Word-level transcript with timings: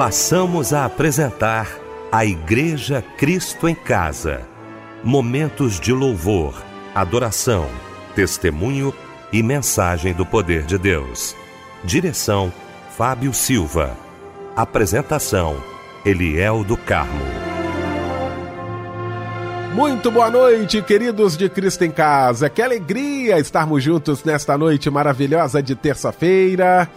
passamos 0.00 0.72
a 0.72 0.86
apresentar 0.86 1.68
a 2.10 2.24
Igreja 2.24 3.04
Cristo 3.18 3.68
em 3.68 3.74
Casa. 3.74 4.48
Momentos 5.04 5.78
de 5.78 5.92
louvor, 5.92 6.54
adoração, 6.94 7.68
testemunho 8.14 8.94
e 9.30 9.42
mensagem 9.42 10.14
do 10.14 10.24
poder 10.24 10.62
de 10.62 10.78
Deus. 10.78 11.36
Direção: 11.84 12.50
Fábio 12.96 13.34
Silva. 13.34 13.94
Apresentação: 14.56 15.62
Eliel 16.02 16.64
do 16.64 16.78
Carmo. 16.78 17.26
Muito 19.74 20.10
boa 20.10 20.30
noite, 20.30 20.80
queridos 20.80 21.36
de 21.36 21.46
Cristo 21.50 21.84
em 21.84 21.90
Casa. 21.90 22.48
Que 22.48 22.62
alegria 22.62 23.38
estarmos 23.38 23.84
juntos 23.84 24.24
nesta 24.24 24.56
noite 24.56 24.88
maravilhosa 24.88 25.62
de 25.62 25.74
terça-feira. 25.76 26.88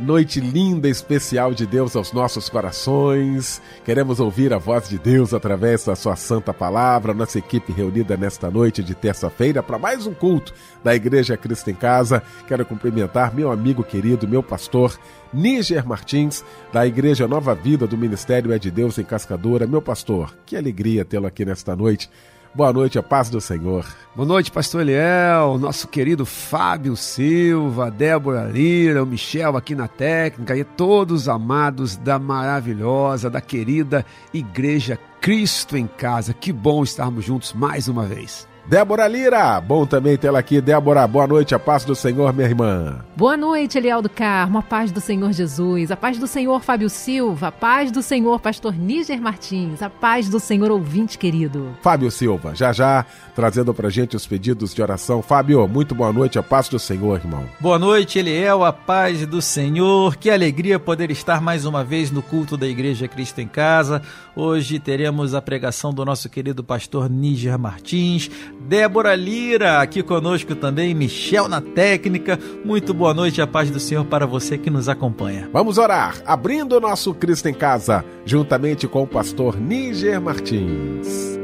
Noite 0.00 0.40
linda, 0.40 0.88
especial 0.88 1.52
de 1.52 1.66
Deus 1.66 1.94
aos 1.94 2.10
nossos 2.10 2.48
corações. 2.48 3.60
Queremos 3.84 4.18
ouvir 4.18 4.50
a 4.50 4.56
voz 4.56 4.88
de 4.88 4.98
Deus 4.98 5.34
através 5.34 5.84
da 5.84 5.94
Sua 5.94 6.16
Santa 6.16 6.54
Palavra. 6.54 7.12
Nossa 7.12 7.38
equipe 7.38 7.70
reunida 7.70 8.16
nesta 8.16 8.50
noite 8.50 8.82
de 8.82 8.94
terça-feira 8.94 9.62
para 9.62 9.78
mais 9.78 10.06
um 10.06 10.14
culto 10.14 10.54
da 10.82 10.94
Igreja 10.94 11.36
Cristo 11.36 11.68
em 11.68 11.74
Casa. 11.74 12.22
Quero 12.48 12.64
cumprimentar 12.64 13.34
meu 13.34 13.52
amigo 13.52 13.84
querido, 13.84 14.26
meu 14.26 14.42
pastor, 14.42 14.98
Níger 15.34 15.86
Martins, 15.86 16.42
da 16.72 16.86
Igreja 16.86 17.28
Nova 17.28 17.54
Vida 17.54 17.86
do 17.86 17.98
Ministério 17.98 18.54
É 18.54 18.58
de 18.58 18.70
Deus 18.70 18.96
em 18.96 19.04
Cascadora. 19.04 19.66
Meu 19.66 19.82
pastor, 19.82 20.34
que 20.46 20.56
alegria 20.56 21.04
tê-lo 21.04 21.26
aqui 21.26 21.44
nesta 21.44 21.76
noite. 21.76 22.08
Boa 22.52 22.72
noite, 22.72 22.98
a 22.98 23.02
paz 23.02 23.30
do 23.30 23.40
Senhor. 23.40 23.86
Boa 24.14 24.26
noite, 24.26 24.50
pastor 24.50 24.80
Eliel, 24.80 25.56
nosso 25.56 25.86
querido 25.86 26.26
Fábio 26.26 26.96
Silva, 26.96 27.92
Débora 27.92 28.42
Lira, 28.42 29.04
o 29.04 29.06
Michel 29.06 29.56
aqui 29.56 29.72
na 29.72 29.86
técnica 29.86 30.56
e 30.56 30.64
todos 30.64 31.28
amados 31.28 31.96
da 31.96 32.18
maravilhosa, 32.18 33.30
da 33.30 33.40
querida 33.40 34.04
Igreja 34.34 34.98
Cristo 35.20 35.76
em 35.76 35.86
Casa. 35.86 36.34
Que 36.34 36.52
bom 36.52 36.82
estarmos 36.82 37.24
juntos 37.24 37.52
mais 37.52 37.86
uma 37.86 38.04
vez. 38.04 38.49
Débora 38.70 39.08
Lira, 39.08 39.60
bom 39.60 39.84
também 39.84 40.16
tê-la 40.16 40.38
aqui. 40.38 40.60
Débora, 40.60 41.04
boa 41.04 41.26
noite, 41.26 41.56
a 41.56 41.58
paz 41.58 41.84
do 41.84 41.92
Senhor, 41.92 42.32
minha 42.32 42.46
irmã. 42.46 43.04
Boa 43.16 43.36
noite, 43.36 43.76
Eliel 43.76 44.00
do 44.00 44.08
Carmo, 44.08 44.58
a 44.58 44.62
paz 44.62 44.92
do 44.92 45.00
Senhor 45.00 45.32
Jesus, 45.32 45.90
a 45.90 45.96
paz 45.96 46.18
do 46.18 46.26
Senhor 46.28 46.62
Fábio 46.62 46.88
Silva, 46.88 47.48
a 47.48 47.52
paz 47.52 47.90
do 47.90 48.00
Senhor 48.00 48.38
Pastor 48.38 48.72
Níger 48.72 49.20
Martins, 49.20 49.82
a 49.82 49.90
paz 49.90 50.28
do 50.28 50.38
Senhor 50.38 50.70
ouvinte 50.70 51.18
querido. 51.18 51.76
Fábio 51.82 52.12
Silva, 52.12 52.54
já 52.54 52.72
já 52.72 53.04
trazendo 53.34 53.74
pra 53.74 53.90
gente 53.90 54.14
os 54.14 54.24
pedidos 54.24 54.72
de 54.72 54.80
oração. 54.80 55.20
Fábio, 55.20 55.66
muito 55.66 55.92
boa 55.92 56.12
noite, 56.12 56.38
a 56.38 56.42
paz 56.42 56.68
do 56.68 56.78
Senhor, 56.78 57.18
irmão. 57.18 57.46
Boa 57.58 57.76
noite, 57.76 58.20
Eliel, 58.20 58.64
a 58.64 58.72
paz 58.72 59.26
do 59.26 59.42
Senhor. 59.42 60.14
Que 60.14 60.30
alegria 60.30 60.78
poder 60.78 61.10
estar 61.10 61.40
mais 61.40 61.64
uma 61.64 61.82
vez 61.82 62.12
no 62.12 62.22
culto 62.22 62.56
da 62.56 62.68
Igreja 62.68 63.08
Cristo 63.08 63.40
em 63.40 63.48
Casa. 63.48 64.00
Hoje 64.36 64.78
teremos 64.78 65.34
a 65.34 65.42
pregação 65.42 65.92
do 65.92 66.04
nosso 66.04 66.28
querido 66.28 66.62
pastor 66.62 67.10
Níger 67.10 67.58
Martins, 67.58 68.30
Débora 68.68 69.16
Lira 69.16 69.80
aqui 69.80 70.02
conosco 70.02 70.54
também, 70.54 70.94
Michel 70.94 71.48
na 71.48 71.60
técnica. 71.60 72.38
Muito 72.64 72.92
boa 72.92 73.14
noite, 73.14 73.40
a 73.40 73.46
paz 73.46 73.70
do 73.70 73.80
Senhor 73.80 74.04
para 74.04 74.26
você 74.26 74.58
que 74.58 74.70
nos 74.70 74.88
acompanha. 74.88 75.48
Vamos 75.52 75.78
orar, 75.78 76.22
abrindo 76.26 76.76
o 76.76 76.80
nosso 76.80 77.14
Cristo 77.14 77.48
em 77.48 77.54
Casa, 77.54 78.04
juntamente 78.24 78.86
com 78.86 79.02
o 79.02 79.06
pastor 79.06 79.58
Níger 79.58 80.20
Martins. 80.20 81.38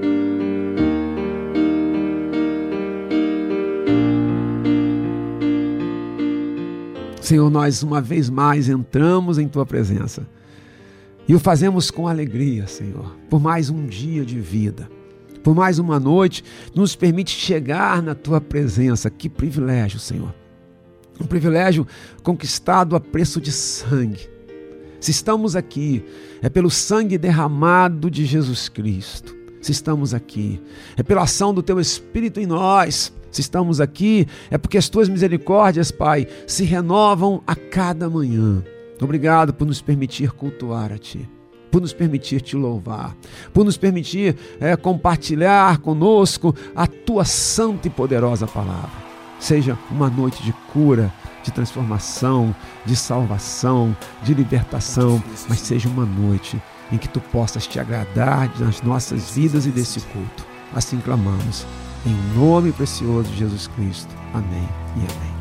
Senhor, 7.20 7.50
nós 7.50 7.82
uma 7.82 8.00
vez 8.00 8.30
mais 8.30 8.68
entramos 8.68 9.36
em 9.36 9.48
tua 9.48 9.66
presença 9.66 10.24
e 11.26 11.34
o 11.34 11.40
fazemos 11.40 11.90
com 11.90 12.06
alegria, 12.06 12.68
Senhor, 12.68 13.16
por 13.28 13.40
mais 13.40 13.68
um 13.68 13.84
dia 13.84 14.24
de 14.24 14.38
vida, 14.38 14.88
por 15.46 15.54
mais 15.54 15.78
uma 15.78 16.00
noite, 16.00 16.42
nos 16.74 16.96
permite 16.96 17.30
chegar 17.30 18.02
na 18.02 18.16
tua 18.16 18.40
presença. 18.40 19.08
Que 19.08 19.28
privilégio, 19.28 20.00
Senhor. 20.00 20.34
Um 21.20 21.24
privilégio 21.24 21.86
conquistado 22.20 22.96
a 22.96 23.00
preço 23.00 23.40
de 23.40 23.52
sangue. 23.52 24.28
Se 24.98 25.12
estamos 25.12 25.54
aqui, 25.54 26.04
é 26.42 26.48
pelo 26.48 26.68
sangue 26.68 27.16
derramado 27.16 28.10
de 28.10 28.26
Jesus 28.26 28.68
Cristo. 28.68 29.36
Se 29.60 29.70
estamos 29.70 30.12
aqui, 30.12 30.60
é 30.96 31.04
pela 31.04 31.22
ação 31.22 31.54
do 31.54 31.62
teu 31.62 31.78
Espírito 31.78 32.40
em 32.40 32.46
nós. 32.46 33.12
Se 33.30 33.40
estamos 33.40 33.80
aqui, 33.80 34.26
é 34.50 34.58
porque 34.58 34.76
as 34.76 34.88
tuas 34.88 35.08
misericórdias, 35.08 35.92
Pai, 35.92 36.26
se 36.44 36.64
renovam 36.64 37.40
a 37.46 37.54
cada 37.54 38.10
manhã. 38.10 38.64
Obrigado 39.00 39.54
por 39.54 39.64
nos 39.64 39.80
permitir 39.80 40.32
cultuar 40.32 40.92
a 40.92 40.98
Ti, 40.98 41.28
por 41.70 41.80
nos 41.80 41.92
permitir 41.92 42.40
te 42.40 42.56
louvar, 42.56 43.14
por 43.52 43.64
nos 43.64 43.76
permitir 43.76 44.36
é, 44.60 44.76
compartilhar 44.76 45.78
conosco 45.78 46.54
a 46.74 46.86
Tua 46.86 47.24
santa 47.24 47.88
e 47.88 47.90
poderosa 47.90 48.46
palavra. 48.46 49.06
Seja 49.38 49.78
uma 49.90 50.08
noite 50.08 50.42
de 50.42 50.52
cura, 50.72 51.12
de 51.42 51.52
transformação, 51.52 52.54
de 52.84 52.96
salvação, 52.96 53.94
de 54.22 54.32
libertação, 54.34 55.22
mas 55.48 55.60
seja 55.60 55.88
uma 55.88 56.06
noite 56.06 56.60
em 56.90 56.96
que 56.96 57.08
Tu 57.08 57.20
possas 57.20 57.66
te 57.66 57.78
agradar 57.78 58.50
nas 58.58 58.80
nossas 58.82 59.30
vidas 59.30 59.66
e 59.66 59.70
desse 59.70 60.00
culto. 60.00 60.46
Assim 60.74 60.98
clamamos, 60.98 61.66
em 62.04 62.38
nome 62.38 62.72
precioso 62.72 63.30
de 63.30 63.38
Jesus 63.38 63.66
Cristo. 63.68 64.14
Amém 64.32 64.68
e 64.96 65.00
amém 65.00 65.36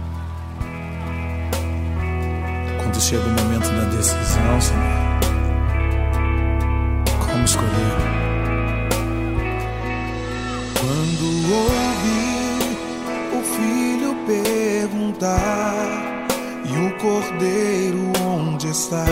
quando 2.96 3.02
chega 3.02 3.24
o 3.24 3.44
momento 3.44 3.70
da 3.72 3.84
decisão, 3.90 4.62
Senhor, 4.62 5.15
como 7.36 7.44
escolher? 7.44 8.00
Quando 10.80 11.26
ouvi 11.54 12.80
o 13.34 13.42
filho 13.56 14.16
perguntar 14.26 15.86
e 16.64 16.72
o 16.78 16.96
cordeiro 16.98 18.14
onde 18.26 18.70
está, 18.70 19.06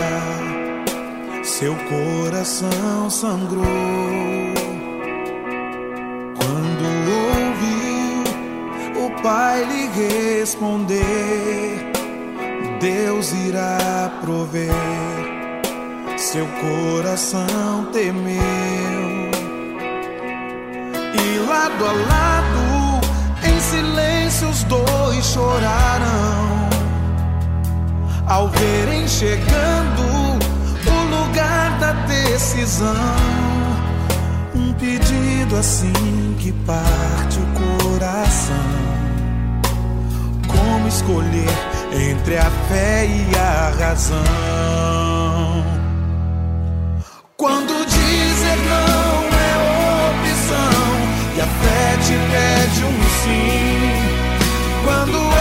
seu 1.43 1.75
coração 1.75 3.09
sangrou. 3.09 3.65
Quando 6.37 6.85
ouviu 7.35 8.23
o 9.05 9.07
pai 9.21 9.65
lhe 9.65 9.87
responder 9.87 11.91
Deus 12.79 13.31
irá 13.31 14.11
prover. 14.21 15.22
Seu 16.31 16.47
coração 16.47 17.89
temeu. 17.91 19.29
E 21.13 21.39
lado 21.47 21.85
a 21.85 21.91
lado, 21.91 23.01
em 23.43 23.59
silêncio, 23.59 24.47
os 24.47 24.63
dois 24.63 25.25
choraram. 25.25 26.69
Ao 28.25 28.47
verem 28.47 29.05
chegando 29.05 30.01
o 30.87 31.27
lugar 31.27 31.77
da 31.77 31.91
decisão. 32.07 32.87
Um 34.55 34.73
pedido 34.73 35.57
assim 35.57 36.35
que 36.39 36.53
parte 36.65 37.37
o 37.37 37.89
coração. 37.91 38.55
Como 40.47 40.87
escolher? 40.87 41.73
entre 41.95 42.37
a 42.37 42.49
fé 42.49 43.05
e 43.05 43.35
a 43.37 43.69
razão. 43.77 45.02
Pede 52.73 52.85
um 52.85 53.03
sim. 53.23 53.83
Quando 54.83 55.32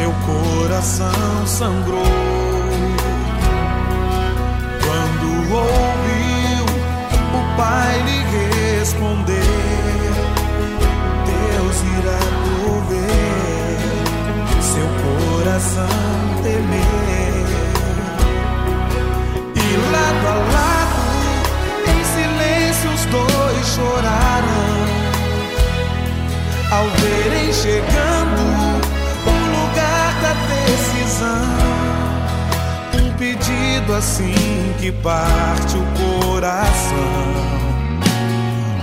seu 0.00 0.12
coração 0.24 1.46
sangrou 1.46 2.00
ouviu 5.52 6.64
Pai 7.56 8.02
lhe 8.06 8.18
responder, 8.78 9.34
Deus 11.26 11.76
irá 11.98 12.20
prover 12.46 13.80
seu 14.62 14.88
coração 15.04 15.96
temer. 16.42 17.46
E 19.54 19.76
lado 19.92 20.26
a 20.26 20.36
lado, 20.54 21.04
em 21.90 22.00
silêncio, 22.04 22.88
os 22.92 23.04
dois 23.06 23.66
choraram 23.74 24.70
ao 26.70 26.86
verem 26.88 27.29
pedido 33.20 33.94
assim 33.94 34.32
que 34.80 34.90
parte 34.90 35.76
o 35.76 35.84
coração. 36.24 36.96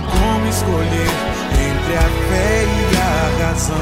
Como 0.08 0.46
escolher 0.46 1.10
entre 1.68 1.94
a 1.96 2.08
fé 2.28 2.64
e 2.64 2.96
a 2.96 3.46
razão? 3.46 3.78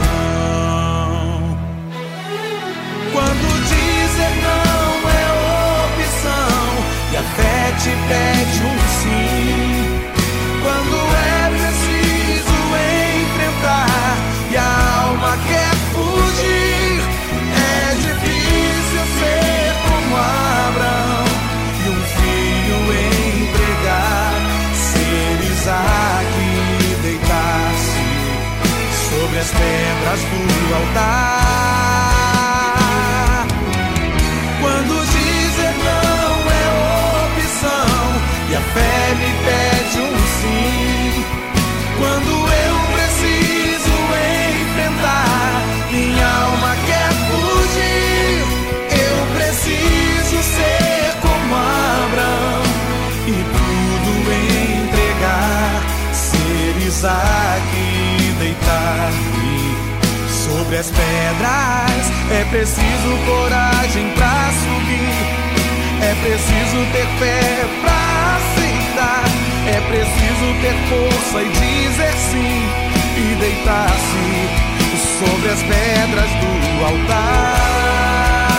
Quando 3.13 3.47
dizer 3.69 4.35
não 4.47 4.93
é 5.11 5.25
opção 5.85 6.65
e 7.13 7.17
a 7.19 7.23
fé 7.23 7.61
te 7.79 7.91
pede 8.09 8.59
um 8.65 8.86
sobre 29.37 29.41
as 29.41 29.51
pedras 29.51 30.21
do 30.23 30.75
altar. 30.75 31.47
Quando 34.61 34.95
dizer 35.07 35.75
não 35.85 36.33
é 36.53 36.67
opção 37.27 37.93
e 38.51 38.55
a 38.55 38.61
fé 38.61 39.15
me 39.19 39.31
pede 39.45 39.99
um 40.01 40.17
sim. 40.41 41.25
Quando 41.99 42.31
eu 42.31 42.75
preciso 42.95 43.95
enfrentar, 44.63 45.53
minha 45.91 46.27
alma 46.27 46.73
quer 46.87 47.11
fugir. 47.29 48.37
Eu 48.91 49.17
preciso 49.37 50.37
ser 50.43 51.07
como 51.21 51.55
Abraão 51.55 52.63
e 53.27 53.31
tudo 53.55 54.11
entregar, 54.83 55.83
ser 56.13 56.73
Isaac 56.87 57.46
sobre 60.67 60.79
as 60.79 60.91
pedras. 60.91 62.11
É 62.31 62.45
preciso 62.51 63.17
coragem 63.25 64.11
pra 64.15 64.51
subir. 64.65 65.23
É 66.03 66.15
preciso 66.23 66.85
ter 66.93 67.07
fé 67.19 67.65
pra 67.83 68.37
aceitar. 68.37 69.25
É 69.69 69.81
preciso 69.89 70.47
ter 70.61 70.77
força 70.89 71.43
e 71.43 71.49
dizer 71.49 72.13
sim. 72.33 72.69
E 73.17 73.35
deitar-se 73.37 74.27
sobre 75.19 75.51
as 75.51 75.63
pedras 75.63 76.31
do 76.41 76.85
altar. 76.85 78.56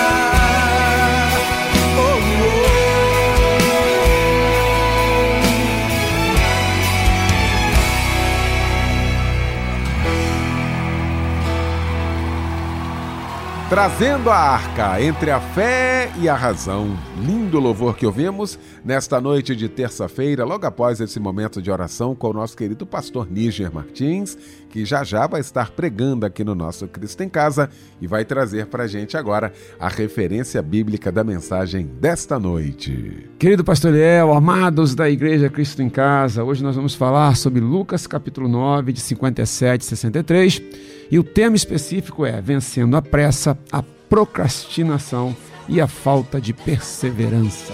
Trazendo 13.70 14.30
a 14.30 14.38
arca 14.38 15.02
entre 15.02 15.30
a 15.30 15.42
fé 15.42 16.10
e 16.22 16.30
a 16.30 16.36
razão. 16.36 16.98
Lindo 17.22 17.60
louvor 17.60 17.98
que 17.98 18.06
ouvimos 18.06 18.58
nesta 18.84 19.20
noite 19.20 19.54
de 19.58 19.68
terça-feira, 19.68 20.46
logo 20.46 20.66
após 20.66 21.02
esse 21.02 21.20
momento 21.20 21.62
de 21.62 21.70
oração 21.70 22.16
com 22.16 22.30
o 22.30 22.34
nosso 22.34 22.56
querido 22.56 22.86
pastor 22.86 23.30
Níger 23.30 23.70
Martins, 23.74 24.38
que 24.70 24.86
já 24.86 25.04
já 25.04 25.28
vai 25.28 25.42
estar 25.42 25.72
pregando 25.72 26.26
aqui 26.26 26.46
no 26.46 26.56
nosso 26.56 26.88
Cristo 26.88 27.24
em 27.24 27.28
Casa 27.28 27.70
e 28.00 28.08
vai 28.08 28.24
trazer 28.24 28.68
para 28.68 28.84
a 28.84 28.88
gente 28.88 29.18
agora 29.18 29.52
a 29.78 29.90
referência 29.90 30.62
bíblica 30.62 31.12
da 31.12 31.26
mensagem 31.26 31.86
desta 32.00 32.40
noite. 32.40 33.30
Querido 33.38 33.66
pastor 33.66 33.94
Eliel, 33.94 34.32
amados 34.32 34.96
da 34.96 35.10
Igreja 35.10 35.50
Cristo 35.50 35.82
em 35.82 35.90
Casa, 35.90 36.42
hoje 36.42 36.64
nós 36.64 36.78
vamos 36.78 36.96
falar 36.96 37.36
sobre 37.36 37.60
Lucas 37.60 38.08
capítulo 38.08 38.48
9, 38.48 38.94
de 38.94 39.02
57 39.02 39.82
e 39.82 39.86
63, 39.86 40.62
e 41.10 41.18
o 41.18 41.24
tema 41.24 41.56
específico 41.56 42.26
é 42.26 42.42
Vencendo 42.42 42.98
a 42.98 43.02
pressa, 43.02 43.58
a 43.72 43.82
procrastinação 43.82 45.36
e 45.68 45.80
a 45.82 45.88
falta 45.88 46.40
de 46.40 46.54
perseverança. 46.54 47.74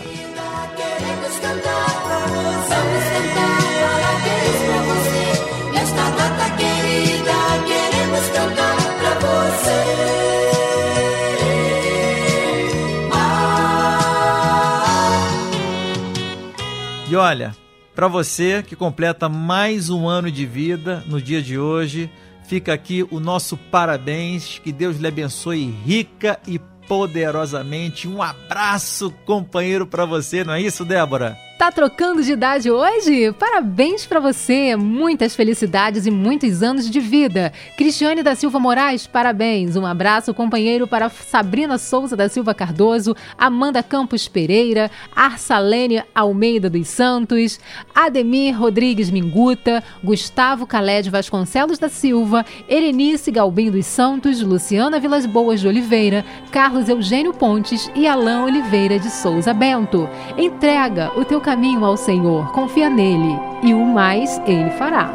E 17.09 17.15
olha, 17.15 17.55
para 17.93 18.07
você 18.07 18.63
que 18.63 18.75
completa 18.75 19.29
mais 19.29 19.91
um 19.91 20.07
ano 20.07 20.31
de 20.31 20.47
vida 20.47 21.03
no 21.05 21.21
dia 21.21 21.43
de 21.43 21.59
hoje, 21.59 22.09
fica 22.45 22.73
aqui 22.73 23.05
o 23.09 23.19
nosso 23.19 23.57
parabéns, 23.57 24.59
que 24.59 24.71
Deus 24.71 24.97
lhe 24.97 25.07
abençoe 25.07 25.65
rica 25.85 26.39
e 26.47 26.59
poderosamente. 26.87 28.07
Um 28.07 28.21
abraço, 28.21 29.11
companheiro, 29.25 29.87
para 29.87 30.05
você, 30.05 30.43
não 30.43 30.53
é 30.53 30.61
isso, 30.61 30.85
Débora? 30.85 31.37
Tá 31.63 31.71
trocando 31.71 32.21
de 32.21 32.33
idade 32.33 32.69
hoje? 32.69 33.31
Parabéns 33.39 34.05
pra 34.05 34.19
você! 34.19 34.75
Muitas 34.75 35.33
felicidades 35.33 36.05
e 36.05 36.11
muitos 36.11 36.61
anos 36.61 36.89
de 36.89 36.99
vida. 36.99 37.53
Cristiane 37.77 38.21
da 38.21 38.35
Silva 38.35 38.59
Moraes, 38.59 39.07
parabéns. 39.07 39.77
Um 39.77 39.85
abraço, 39.85 40.33
companheiro, 40.33 40.85
para 40.85 41.07
Sabrina 41.09 41.77
Souza 41.77 42.17
da 42.17 42.27
Silva 42.27 42.53
Cardoso, 42.53 43.15
Amanda 43.37 43.81
Campos 43.81 44.27
Pereira, 44.27 44.91
Arsalene 45.15 46.03
Almeida 46.13 46.69
dos 46.69 46.89
Santos, 46.89 47.61
Ademir 47.95 48.59
Rodrigues 48.59 49.09
Minguta, 49.09 49.81
Gustavo 50.03 50.67
Caled 50.67 51.09
Vasconcelos 51.09 51.79
da 51.79 51.87
Silva, 51.87 52.45
Erenice 52.67 53.31
Galbim 53.31 53.71
dos 53.71 53.85
Santos, 53.85 54.41
Luciana 54.41 54.99
Vilas 54.99 55.25
Boas 55.25 55.61
de 55.61 55.67
Oliveira, 55.69 56.25
Carlos 56.51 56.89
Eugênio 56.89 57.33
Pontes 57.33 57.89
e 57.95 58.05
Alain 58.05 58.43
Oliveira 58.43 58.99
de 58.99 59.09
Souza 59.09 59.53
Bento. 59.53 60.09
Entrega 60.37 61.09
o 61.15 61.23
teu 61.23 61.39
caminho 61.39 61.52
ao 61.85 61.95
Senhor, 61.95 62.51
confia 62.51 62.89
nele 62.89 63.39
e 63.61 63.73
o 63.73 63.85
mais 63.85 64.41
ele 64.45 64.71
fará. 64.71 65.11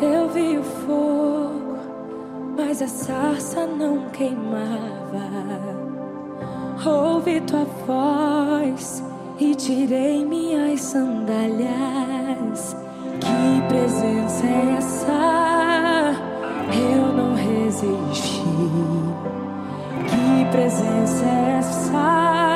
Eu 0.00 0.28
vi 0.28 0.58
o 0.58 0.62
fogo, 0.62 1.78
mas 2.56 2.80
a 2.80 2.86
sarça 2.86 3.66
não 3.66 4.08
queimava. 4.10 5.26
Ouvi 6.84 7.40
tua 7.40 7.66
voz 7.86 9.02
e 9.40 9.54
tirei 9.56 10.24
minhas 10.24 10.80
sandálias. 10.82 12.76
Que 13.20 13.62
presença 13.68 14.46
é 14.46 14.76
essa? 14.78 16.14
Eu 16.72 17.12
não 17.12 17.34
resisti. 17.34 18.42
Que 20.06 20.44
presença 20.52 21.24
é 21.24 21.58
essa? 21.58 22.55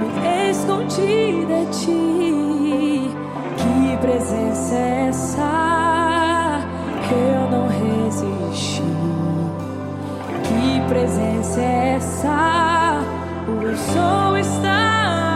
Me 0.00 0.50
escondi 0.50 1.44
de 1.46 1.66
ti. 1.72 3.10
Que 3.56 3.96
presença 4.00 4.74
é 4.74 5.08
essa? 5.08 6.60
Eu 7.10 7.50
não 7.50 7.66
resisti. 7.66 8.82
Que 10.44 10.80
presença 10.88 11.60
é 11.60 11.94
essa? 11.96 13.00
O 13.48 13.76
sol 13.92 14.36
está 14.36 15.27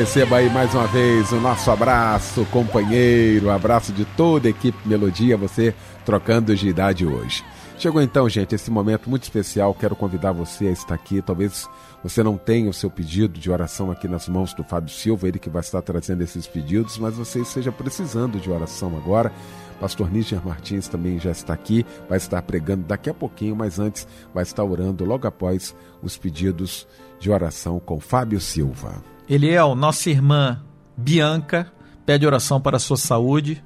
receba 0.00 0.38
aí 0.38 0.48
mais 0.48 0.74
uma 0.74 0.86
vez 0.86 1.30
o 1.30 1.36
nosso 1.36 1.70
abraço, 1.70 2.46
companheiro, 2.46 3.50
abraço 3.50 3.92
de 3.92 4.06
toda 4.06 4.48
a 4.48 4.50
equipe 4.50 4.88
Melodia, 4.88 5.36
você 5.36 5.74
trocando 6.06 6.56
de 6.56 6.68
idade 6.68 7.04
hoje. 7.04 7.44
Chegou 7.76 8.00
então, 8.00 8.26
gente, 8.26 8.54
esse 8.54 8.70
momento 8.70 9.10
muito 9.10 9.24
especial. 9.24 9.74
Quero 9.74 9.94
convidar 9.94 10.32
você 10.32 10.68
a 10.68 10.70
estar 10.70 10.94
aqui. 10.94 11.20
Talvez 11.20 11.68
você 12.02 12.22
não 12.22 12.38
tenha 12.38 12.70
o 12.70 12.72
seu 12.72 12.88
pedido 12.88 13.38
de 13.38 13.50
oração 13.50 13.90
aqui 13.90 14.08
nas 14.08 14.26
mãos 14.26 14.54
do 14.54 14.64
Fábio 14.64 14.88
Silva, 14.88 15.28
ele 15.28 15.38
que 15.38 15.50
vai 15.50 15.60
estar 15.60 15.82
trazendo 15.82 16.22
esses 16.22 16.46
pedidos, 16.46 16.96
mas 16.96 17.14
você 17.14 17.40
esteja 17.40 17.70
precisando 17.70 18.40
de 18.40 18.50
oração 18.50 18.96
agora. 18.96 19.30
Pastor 19.78 20.10
Níger 20.10 20.42
Martins 20.42 20.88
também 20.88 21.18
já 21.18 21.30
está 21.30 21.52
aqui, 21.52 21.84
vai 22.08 22.16
estar 22.16 22.40
pregando 22.40 22.84
daqui 22.84 23.10
a 23.10 23.14
pouquinho, 23.14 23.54
mas 23.54 23.78
antes 23.78 24.08
vai 24.32 24.44
estar 24.44 24.64
orando 24.64 25.04
logo 25.04 25.26
após 25.26 25.76
os 26.02 26.16
pedidos 26.16 26.88
de 27.18 27.30
oração 27.30 27.78
com 27.78 28.00
Fábio 28.00 28.40
Silva. 28.40 29.02
Eliel, 29.30 29.76
nossa 29.76 30.10
irmã 30.10 30.60
Bianca 30.96 31.72
pede 32.04 32.26
oração 32.26 32.60
para 32.60 32.78
a 32.78 32.80
sua 32.80 32.96
saúde. 32.96 33.62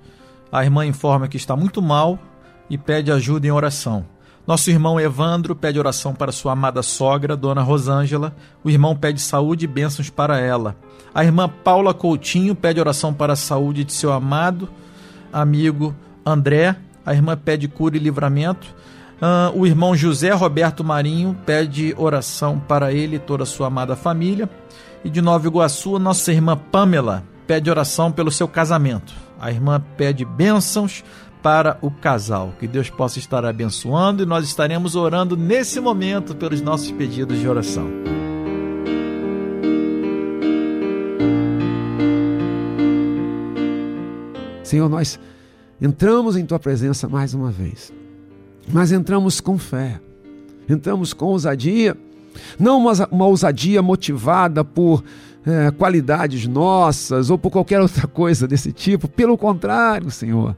A 0.53 0.63
irmã 0.63 0.85
informa 0.85 1.27
que 1.27 1.39
está 1.39 1.57
muito 1.57 1.81
mal 1.81 2.19
e 2.69 2.77
pede 2.77 3.11
ajuda 3.11 3.47
em 3.47 3.51
oração. 3.51 4.05
Nosso 4.47 4.69
irmão 4.69 5.01
Evandro 5.01 5.57
pede 5.57 5.79
oração 5.79 6.15
para 6.15 6.31
sua 6.33 6.53
amada 6.53 6.83
sogra, 6.83 7.35
Dona 7.35 7.63
Rosângela. 7.63 8.37
O 8.63 8.69
irmão 8.69 8.95
pede 8.95 9.23
saúde 9.23 9.65
e 9.65 9.67
bênçãos 9.67 10.11
para 10.11 10.39
ela. 10.39 10.77
A 11.15 11.25
irmã 11.25 11.49
Paula 11.49 11.95
Coutinho 11.95 12.55
pede 12.55 12.79
oração 12.79 13.15
para 13.15 13.33
a 13.33 13.37
saúde 13.37 13.85
de 13.85 13.93
seu 13.95 14.13
amado 14.13 14.69
amigo 15.33 15.95
André. 16.27 16.77
A 17.07 17.15
irmã 17.15 17.39
pede 17.39 17.69
cura 17.69 17.97
e 17.97 18.01
livramento. 18.01 18.67
Ah, 19.19 19.51
o 19.55 19.67
irmão 19.67 19.97
José 19.97 20.31
Roberto 20.33 20.85
Marinho 20.85 21.35
pede 21.47 21.95
oração 21.97 22.59
para 22.59 22.93
ele 22.93 23.17
e 23.17 23.19
toda 23.19 23.45
a 23.45 23.47
sua 23.47 23.69
amada 23.69 23.97
família. 23.97 24.47
E 25.05 25.11
de 25.11 25.21
Nova 25.21 25.47
Iguaçu, 25.47 25.99
nossa 25.99 26.33
irmã 26.33 26.57
Pamela 26.57 27.23
pede 27.47 27.71
oração 27.71 28.11
pelo 28.11 28.31
seu 28.31 28.49
casamento. 28.49 29.13
A 29.39 29.51
irmã 29.51 29.79
pede 29.97 30.25
bênçãos 30.25 31.05
para 31.43 31.77
o 31.83 31.91
casal. 31.91 32.55
Que 32.59 32.67
Deus 32.67 32.89
possa 32.89 33.19
estar 33.19 33.45
abençoando 33.45 34.23
e 34.23 34.27
nós 34.27 34.47
estaremos 34.47 34.97
orando 34.97 35.37
nesse 35.37 35.79
momento 35.79 36.35
pelos 36.35 36.63
nossos 36.63 36.91
pedidos 36.91 37.39
de 37.39 37.47
oração. 37.47 37.87
Senhor, 44.63 44.89
nós 44.89 45.21
entramos 45.81 46.37
em 46.37 46.47
tua 46.47 46.59
presença 46.59 47.07
mais 47.07 47.35
uma 47.35 47.51
vez, 47.51 47.93
mas 48.73 48.91
entramos 48.91 49.39
com 49.39 49.59
fé, 49.59 50.01
entramos 50.67 51.13
com 51.13 51.27
ousadia, 51.27 51.95
não 52.59 52.79
uma, 52.79 52.93
uma 53.11 53.27
ousadia 53.27 53.83
motivada 53.83 54.65
por 54.65 55.03
é, 55.47 55.71
qualidades 55.71 56.47
nossas 56.47 57.31
ou 57.31 57.39
por 57.39 57.51
qualquer 57.51 57.81
outra 57.81 58.07
coisa 58.07 58.49
desse 58.49 58.73
tipo, 58.73 59.09
pelo 59.09 59.37
contrário, 59.37 60.11
Senhor, 60.11 60.57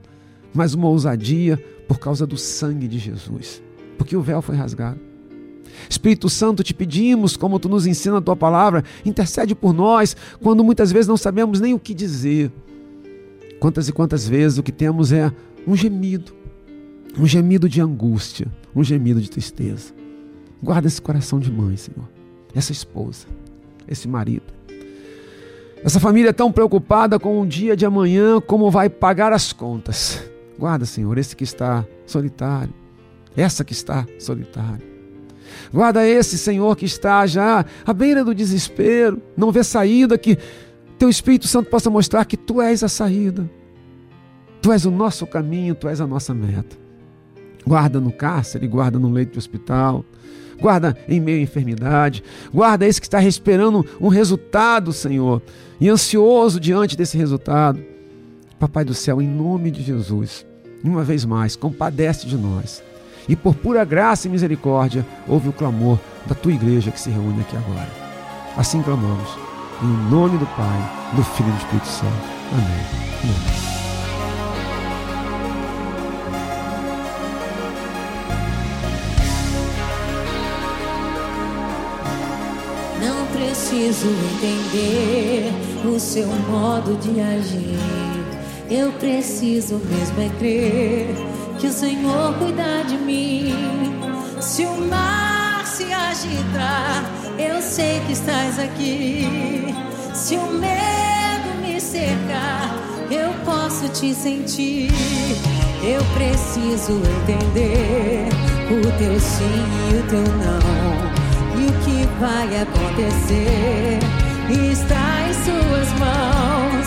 mas 0.55 0.75
uma 0.75 0.89
ousadia 0.89 1.63
por 1.89 1.99
causa 1.99 2.27
do 2.27 2.37
sangue 2.37 2.89
de 2.89 2.99
Jesus, 2.99 3.63
porque 3.99 4.17
o 4.17 4.23
véu 4.23 4.41
foi 4.41 4.57
rasgado. 4.57 5.01
Espírito 5.89 6.29
Santo, 6.29 6.65
te 6.65 6.73
pedimos, 6.73 7.37
como 7.37 7.59
tu 7.59 7.69
nos 7.69 7.87
ensina 7.87 8.19
a 8.19 8.21
tua 8.21 8.37
palavra, 8.37 8.83
intercede 9.05 9.55
por 9.55 9.75
nós 9.75 10.17
quando 10.43 10.65
muitas 10.65 10.91
vezes 10.91 11.07
não 11.07 11.17
sabemos 11.17 11.61
nem 11.61 11.75
o 11.75 11.79
que 11.79 11.95
dizer. 11.95 12.51
Quantas 13.61 13.89
e 13.89 13.93
quantas 13.93 14.27
vezes 14.27 14.59
o 14.59 14.63
que 14.63 14.73
temos 14.73 15.13
é 15.13 15.31
um 15.67 15.77
gemido, 15.77 16.33
um 17.19 17.27
gemido 17.27 17.69
de 17.69 17.81
angústia, 17.81 18.47
um 18.75 18.83
gemido 18.83 19.21
de 19.21 19.31
tristeza. 19.31 19.96
Guarda 20.63 20.89
esse 20.89 21.01
coração 21.01 21.39
de 21.39 21.51
mãe, 21.51 21.77
Senhor, 21.77 22.09
essa 22.55 22.73
esposa, 22.73 23.27
esse 23.87 24.09
marido. 24.09 24.55
Essa 25.85 26.01
família 26.01 26.33
tão 26.33 26.51
preocupada 26.51 27.19
com 27.19 27.41
o 27.41 27.47
dia 27.47 27.77
de 27.77 27.85
amanhã, 27.85 28.41
como 28.41 28.71
vai 28.71 28.89
pagar 28.89 29.33
as 29.33 29.53
contas. 29.53 30.23
Guarda, 30.59 30.87
Senhor, 30.87 31.17
esse 31.19 31.37
que 31.37 31.45
está 31.45 31.85
solitário, 32.07 32.73
essa 33.37 33.65
que 33.65 33.73
está 33.73 34.07
solitária. 34.19 34.85
Guarda 35.73 36.07
esse 36.07 36.39
Senhor 36.39 36.75
que 36.77 36.85
está 36.85 37.27
já 37.27 37.65
à 37.85 37.93
beira 37.93 38.25
do 38.25 38.35
desespero, 38.35 39.21
não 39.37 39.53
vê 39.53 39.63
saída, 39.63 40.17
que 40.19 40.39
teu 40.99 41.09
Espírito 41.09 41.47
Santo 41.47 41.71
possa 41.71 41.91
mostrar 41.91 42.25
que 42.25 42.37
tu 42.37 42.61
és 42.61 42.83
a 42.83 42.89
saída. 42.89 43.49
Tu 44.63 44.73
és 44.73 44.85
o 44.87 44.91
nosso 44.91 45.27
caminho, 45.27 45.75
tu 45.75 45.89
és 45.89 46.01
a 46.01 46.07
nossa 46.07 46.35
meta. 46.35 46.77
Guarda 47.67 48.01
no 48.01 48.11
cárcere, 48.11 48.67
guarda 48.67 48.99
no 48.99 49.11
leito 49.11 49.33
de 49.33 49.39
hospital, 49.39 50.05
guarda 50.61 50.97
em 51.09 51.21
meio 51.21 51.39
à 51.39 51.43
enfermidade, 51.43 52.23
guarda 52.53 52.87
esse 52.87 53.01
que 53.01 53.07
está 53.07 53.23
esperando 53.23 53.85
um 54.01 54.09
resultado, 54.09 54.93
Senhor, 54.93 55.43
e 55.81 55.89
ansioso 55.89 56.59
diante 56.59 56.97
desse 56.97 57.17
resultado. 57.17 57.81
Papai 58.59 58.85
do 58.85 58.95
céu, 58.95 59.21
em 59.21 59.29
nome 59.29 59.71
de 59.71 59.83
Jesus, 59.83 60.47
uma 60.83 61.05
vez 61.05 61.25
mais, 61.25 61.57
compadece 61.57 62.27
de 62.27 62.37
nós 62.37 62.83
e 63.29 63.35
por 63.35 63.55
pura 63.55 63.85
graça 63.85 64.29
e 64.29 64.31
misericórdia, 64.31 65.05
ouve 65.27 65.49
o 65.49 65.53
clamor 65.53 65.99
da 66.27 66.35
tua 66.35 66.53
igreja 66.53 66.91
que 66.91 67.01
se 67.01 67.11
reúne 67.11 67.41
aqui 67.41 67.57
agora. 67.57 67.89
Assim 68.57 68.83
clamamos, 68.83 69.29
em 69.83 70.11
nome 70.11 70.39
do 70.39 70.47
Pai, 70.47 71.13
do 71.15 71.23
Filho 71.23 71.49
e 71.49 71.53
do 71.53 71.59
Espírito 71.59 71.89
Santo. 71.89 72.37
Amém. 72.53 72.87
Amém. 73.23 73.66
Preciso 83.77 84.09
entender 84.09 85.53
o 85.85 86.01
seu 86.01 86.27
modo 86.27 86.97
de 86.97 87.21
agir. 87.21 87.79
Eu 88.71 88.91
preciso 88.93 89.79
mesmo 89.85 90.23
é 90.23 90.31
crer 90.39 91.15
que 91.61 91.67
o 91.67 91.73
Senhor 91.73 92.35
cuida 92.39 92.85
de 92.89 92.97
mim. 92.97 93.53
Se 94.41 94.65
o 94.65 94.81
mar 94.89 95.67
se 95.67 95.93
agitar, 95.93 97.05
eu 97.39 97.61
sei 97.61 98.01
que 98.07 98.13
estás 98.13 98.59
aqui. 98.59 99.75
Se 100.15 100.37
o 100.37 100.47
medo 100.53 101.61
me 101.61 101.79
cercar, 101.79 102.75
eu 103.11 103.31
posso 103.45 103.91
te 103.91 104.15
sentir. 104.15 104.91
Eu 105.85 106.03
preciso 106.15 106.93
entender 107.21 108.29
o 108.71 108.99
teu 108.99 109.21
sim 109.21 109.93
e 109.93 109.99
o 109.99 110.09
teu 110.09 110.23
não. 110.39 111.26
Vai 112.19 112.63
acontecer 112.63 113.99
está 114.73 115.29
em 115.29 115.33
suas 115.45 115.93
mãos. 115.99 116.87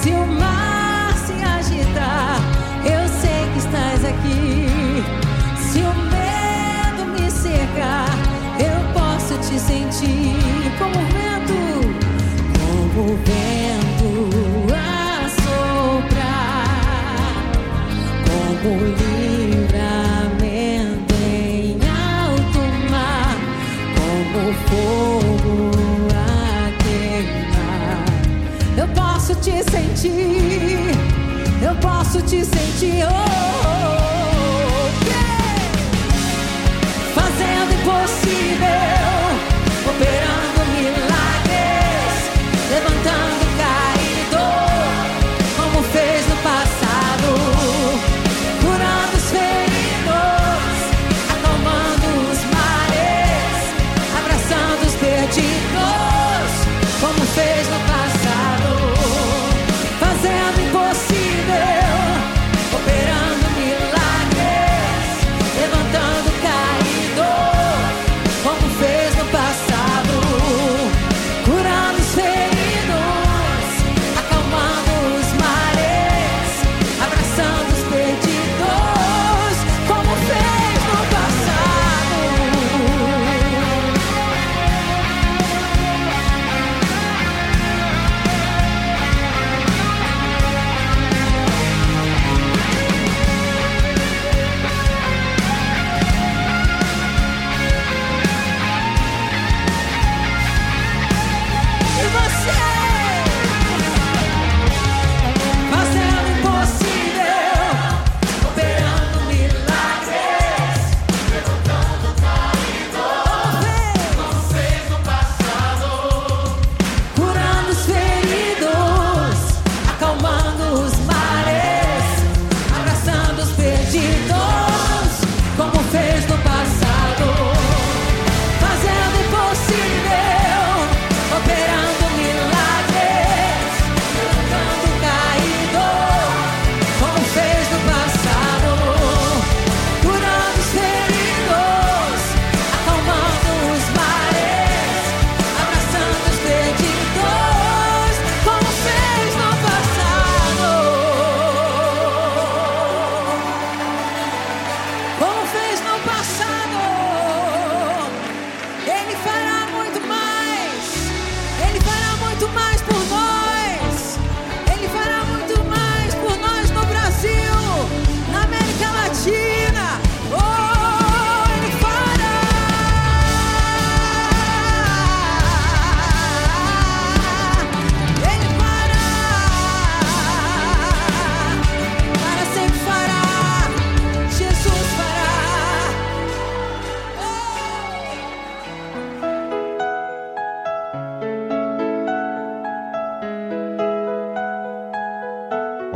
Se 0.00 0.10
o 0.10 0.26
mar 0.26 1.12
se 1.14 1.32
agitar, 1.32 2.40
eu 2.84 3.08
sei 3.08 3.48
que 3.52 3.58
estás 3.58 4.04
aqui. 4.04 4.66
Se 5.58 5.80
o 5.80 5.94
medo 6.10 7.04
me 7.12 7.30
cercar, 7.30 8.08
eu 8.58 8.80
posso 8.94 9.34
te 9.38 9.58
sentir 9.58 10.36
como 10.78 10.96
o 10.96 11.06
vento, 11.12 11.60
como 12.58 13.12
o 13.12 13.16
vento 13.16 14.10
a 14.74 15.28
soprar, 15.28 16.70
como 18.24 18.74
o 18.74 18.78
livramento 18.86 19.59
fogo 24.68 25.70
a 26.14 26.70
queimar. 26.82 28.04
Eu 28.76 28.88
posso 28.88 29.34
te 29.36 29.62
sentir, 29.70 30.94
eu 31.62 31.74
posso 31.76 32.20
te 32.22 32.44
sentir. 32.44 33.04
Oh, 33.04 33.12
oh, 33.66 34.88
yeah. 35.06 35.60
Fazendo 37.14 37.70
o 37.70 37.74
impossível, 37.80 39.09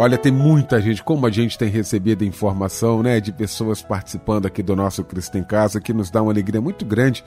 Olha, 0.05 0.19
tem 0.19 0.31
muita 0.31 0.83
gente, 0.83 1.03
como 1.03 1.27
a 1.27 1.31
gente 1.31 1.57
tem 1.57 1.71
recebido 1.71 2.27
informação, 2.27 3.03
né, 3.03 3.21
de 3.21 3.33
pessoas 3.33 3.81
participando 3.81 4.45
aqui 4.45 4.63
do 4.63 4.77
nosso 4.77 5.03
Cristo 5.03 5.39
em 5.39 5.43
Casa, 5.43 5.81
que 5.81 5.95
nos 5.95 6.11
dá 6.11 6.21
uma 6.21 6.31
alegria 6.31 6.61
muito 6.61 6.85
grande, 6.85 7.25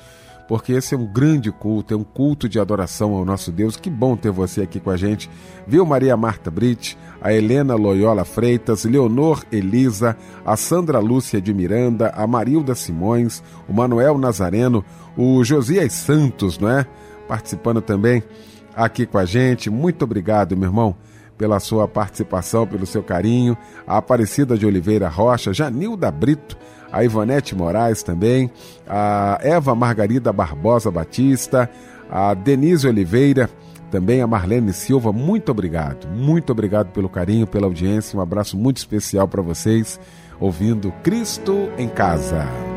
porque 0.47 0.73
esse 0.73 0.93
é 0.93 0.97
um 0.97 1.11
grande 1.11 1.51
culto, 1.51 1.95
é 1.95 1.97
um 1.97 2.03
culto 2.03 2.47
de 2.47 2.59
adoração 2.59 3.15
ao 3.15 3.25
nosso 3.25 3.51
Deus. 3.51 3.77
Que 3.77 3.89
bom 3.89 4.15
ter 4.15 4.29
você 4.29 4.61
aqui 4.61 4.79
com 4.79 4.91
a 4.91 4.95
gente. 4.95 5.27
Viu 5.65 5.87
Maria 5.87 6.15
Marta 6.15 6.51
Brit, 6.51 6.95
a 7.19 7.33
Helena 7.33 7.73
Loyola 7.73 8.23
Freitas, 8.23 8.85
Leonor 8.85 9.43
Elisa, 9.51 10.15
a 10.45 10.55
Sandra 10.55 10.99
Lúcia 10.99 11.41
de 11.41 11.55
Miranda, 11.55 12.09
a 12.09 12.27
Marilda 12.27 12.75
Simões, 12.75 13.41
o 13.67 13.73
Manuel 13.73 14.19
Nazareno, 14.19 14.85
o 15.17 15.43
Josias 15.43 15.93
Santos, 15.93 16.59
não 16.59 16.69
é? 16.69 16.85
Participando 17.27 17.81
também 17.81 18.21
aqui 18.75 19.07
com 19.07 19.17
a 19.17 19.25
gente. 19.25 19.67
Muito 19.67 20.03
obrigado, 20.03 20.55
meu 20.55 20.69
irmão 20.69 20.95
pela 21.38 21.60
sua 21.60 21.88
participação, 21.88 22.65
pelo 22.65 22.86
seu 22.86 23.04
carinho, 23.04 23.58
a 23.86 23.97
Aparecida 23.97 24.58
de 24.58 24.65
Oliveira 24.65 25.08
Rocha, 25.08 25.54
Janilda 25.54 26.10
Brito, 26.12 26.58
a 26.91 27.04
Ivonete 27.04 27.56
Moraes 27.56 28.02
também, 28.02 28.50
a 28.88 29.39
Eva 29.41 29.76
Margarida 29.76 30.34
Barbosa 30.34 30.89
Batista, 30.89 31.69
a 32.10 32.34
Denise 32.34 32.88
Oliveira, 32.88 33.50
também 33.91 34.21
a 34.21 34.28
Marlene 34.28 34.73
Silva, 34.73 35.13
muito 35.13 35.52
obrigado, 35.52 36.08
muito 36.08 36.52
obrigado 36.52 36.91
pelo 36.91 37.10
carinho, 37.10 37.47
pela 37.47 37.67
audiência, 37.67 38.17
um 38.17 38.21
abraço 38.21 38.58
muito 38.58 38.78
especial 38.78 39.28
para 39.28 39.41
vocês, 39.41 40.00
ouvindo 40.39 40.91
Cristo 41.04 41.69
em 41.78 41.88
Casa. 41.88 42.76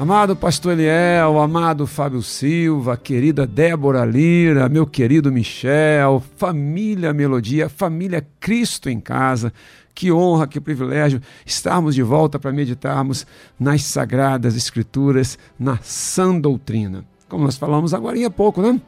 Amado 0.00 0.34
pastor 0.34 0.72
Eliel, 0.72 1.38
amado 1.38 1.86
Fábio 1.86 2.22
Silva, 2.22 2.96
querida 2.96 3.46
Débora 3.46 4.02
Lira, 4.02 4.66
meu 4.66 4.86
querido 4.86 5.30
Michel, 5.30 6.24
família 6.38 7.12
Melodia, 7.12 7.68
família 7.68 8.26
Cristo 8.40 8.88
em 8.88 8.98
casa, 8.98 9.52
que 9.94 10.10
honra, 10.10 10.46
que 10.46 10.58
privilégio 10.58 11.20
estarmos 11.44 11.94
de 11.94 12.02
volta 12.02 12.38
para 12.38 12.50
meditarmos 12.50 13.26
nas 13.58 13.82
Sagradas 13.82 14.56
Escrituras, 14.56 15.38
na 15.58 15.78
sã 15.82 16.34
doutrina. 16.34 17.04
Como 17.28 17.44
nós 17.44 17.58
falamos 17.58 17.92
agora 17.92 18.26
há 18.26 18.30
pouco, 18.30 18.62
né? 18.62 18.80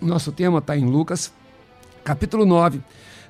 Nosso 0.00 0.32
tema 0.32 0.58
está 0.58 0.76
em 0.76 0.86
Lucas, 0.86 1.32
capítulo 2.02 2.44
9, 2.44 2.80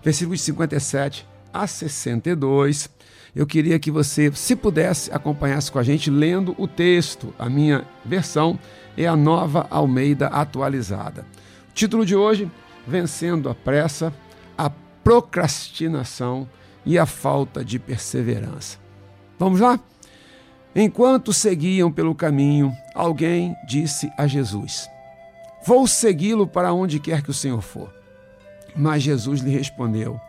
versículos 0.02 0.40
57 0.40 1.28
a 1.52 1.66
62. 1.66 2.88
Eu 3.34 3.46
queria 3.46 3.78
que 3.78 3.90
você, 3.90 4.30
se 4.32 4.54
pudesse, 4.54 5.10
acompanhasse 5.10 5.72
com 5.72 5.78
a 5.78 5.82
gente 5.82 6.10
lendo 6.10 6.54
o 6.58 6.68
texto. 6.68 7.32
A 7.38 7.48
minha 7.48 7.86
versão 8.04 8.58
é 8.96 9.06
a 9.06 9.16
nova 9.16 9.66
Almeida 9.70 10.26
atualizada. 10.26 11.26
O 11.70 11.72
título 11.72 12.04
de 12.04 12.14
hoje: 12.14 12.50
Vencendo 12.86 13.48
a 13.48 13.54
pressa, 13.54 14.12
a 14.56 14.70
procrastinação 15.02 16.46
e 16.84 16.98
a 16.98 17.06
falta 17.06 17.64
de 17.64 17.78
perseverança. 17.78 18.78
Vamos 19.38 19.60
lá? 19.60 19.80
Enquanto 20.74 21.32
seguiam 21.32 21.90
pelo 21.90 22.14
caminho, 22.14 22.70
alguém 22.94 23.56
disse 23.66 24.12
a 24.18 24.26
Jesus: 24.26 24.86
Vou 25.64 25.86
segui-lo 25.86 26.46
para 26.46 26.74
onde 26.74 27.00
quer 27.00 27.22
que 27.22 27.30
o 27.30 27.34
Senhor 27.34 27.62
for. 27.62 27.90
Mas 28.76 29.02
Jesus 29.02 29.40
lhe 29.40 29.50
respondeu: 29.50 30.20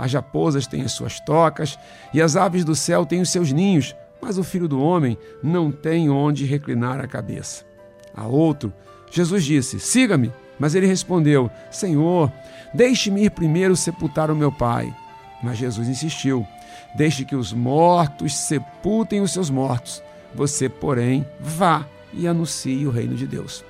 As 0.00 0.14
raposas 0.14 0.66
têm 0.66 0.80
as 0.80 0.92
suas 0.92 1.20
tocas 1.20 1.78
e 2.14 2.22
as 2.22 2.34
aves 2.34 2.64
do 2.64 2.74
céu 2.74 3.04
têm 3.04 3.20
os 3.20 3.28
seus 3.28 3.52
ninhos, 3.52 3.94
mas 4.20 4.38
o 4.38 4.42
filho 4.42 4.66
do 4.66 4.80
homem 4.80 5.18
não 5.42 5.70
tem 5.70 6.08
onde 6.08 6.46
reclinar 6.46 6.98
a 7.00 7.06
cabeça. 7.06 7.66
A 8.14 8.26
outro, 8.26 8.72
Jesus 9.10 9.44
disse: 9.44 9.78
Siga-me. 9.78 10.32
Mas 10.58 10.74
ele 10.74 10.86
respondeu: 10.86 11.50
Senhor, 11.70 12.32
deixe-me 12.72 13.24
ir 13.24 13.30
primeiro 13.30 13.76
sepultar 13.76 14.30
o 14.30 14.36
meu 14.36 14.50
pai. 14.50 14.94
Mas 15.42 15.58
Jesus 15.58 15.86
insistiu: 15.86 16.46
Deixe 16.94 17.24
que 17.24 17.36
os 17.36 17.52
mortos 17.52 18.34
sepultem 18.34 19.20
os 19.20 19.32
seus 19.32 19.50
mortos. 19.50 20.02
Você, 20.34 20.68
porém, 20.68 21.26
vá 21.38 21.86
e 22.12 22.26
anuncie 22.26 22.86
o 22.86 22.90
reino 22.90 23.16
de 23.16 23.26
Deus. 23.26 23.64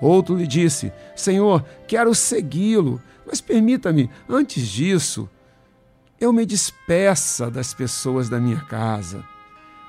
Outro 0.00 0.36
lhe 0.36 0.46
disse: 0.46 0.90
Senhor, 1.14 1.64
quero 1.86 2.14
segui-lo, 2.14 3.00
mas 3.26 3.40
permita-me, 3.40 4.10
antes 4.28 4.66
disso, 4.66 5.28
eu 6.20 6.32
me 6.32 6.44
despeça 6.44 7.50
das 7.50 7.72
pessoas 7.72 8.28
da 8.28 8.38
minha 8.38 8.60
casa. 8.60 9.24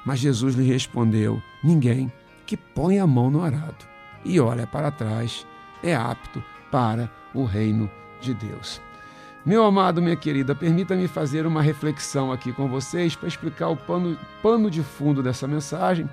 Mas 0.05 0.19
Jesus 0.19 0.55
lhe 0.55 0.63
respondeu: 0.63 1.41
Ninguém 1.63 2.11
que 2.45 2.55
põe 2.55 2.99
a 2.99 3.05
mão 3.05 3.29
no 3.29 3.43
arado 3.43 3.85
e 4.23 4.39
olha 4.39 4.65
para 4.65 4.91
trás 4.91 5.45
é 5.83 5.93
apto 5.93 6.43
para 6.71 7.11
o 7.33 7.43
reino 7.43 7.91
de 8.21 8.33
Deus. 8.33 8.81
Meu 9.45 9.63
amado, 9.63 10.01
minha 10.01 10.15
querida, 10.15 10.53
permita-me 10.53 11.07
fazer 11.07 11.47
uma 11.47 11.61
reflexão 11.61 12.31
aqui 12.31 12.53
com 12.53 12.69
vocês 12.69 13.15
para 13.15 13.27
explicar 13.27 13.69
o 13.69 13.75
pano, 13.75 14.17
pano 14.41 14.69
de 14.69 14.83
fundo 14.83 15.23
dessa 15.23 15.47
mensagem, 15.47 16.07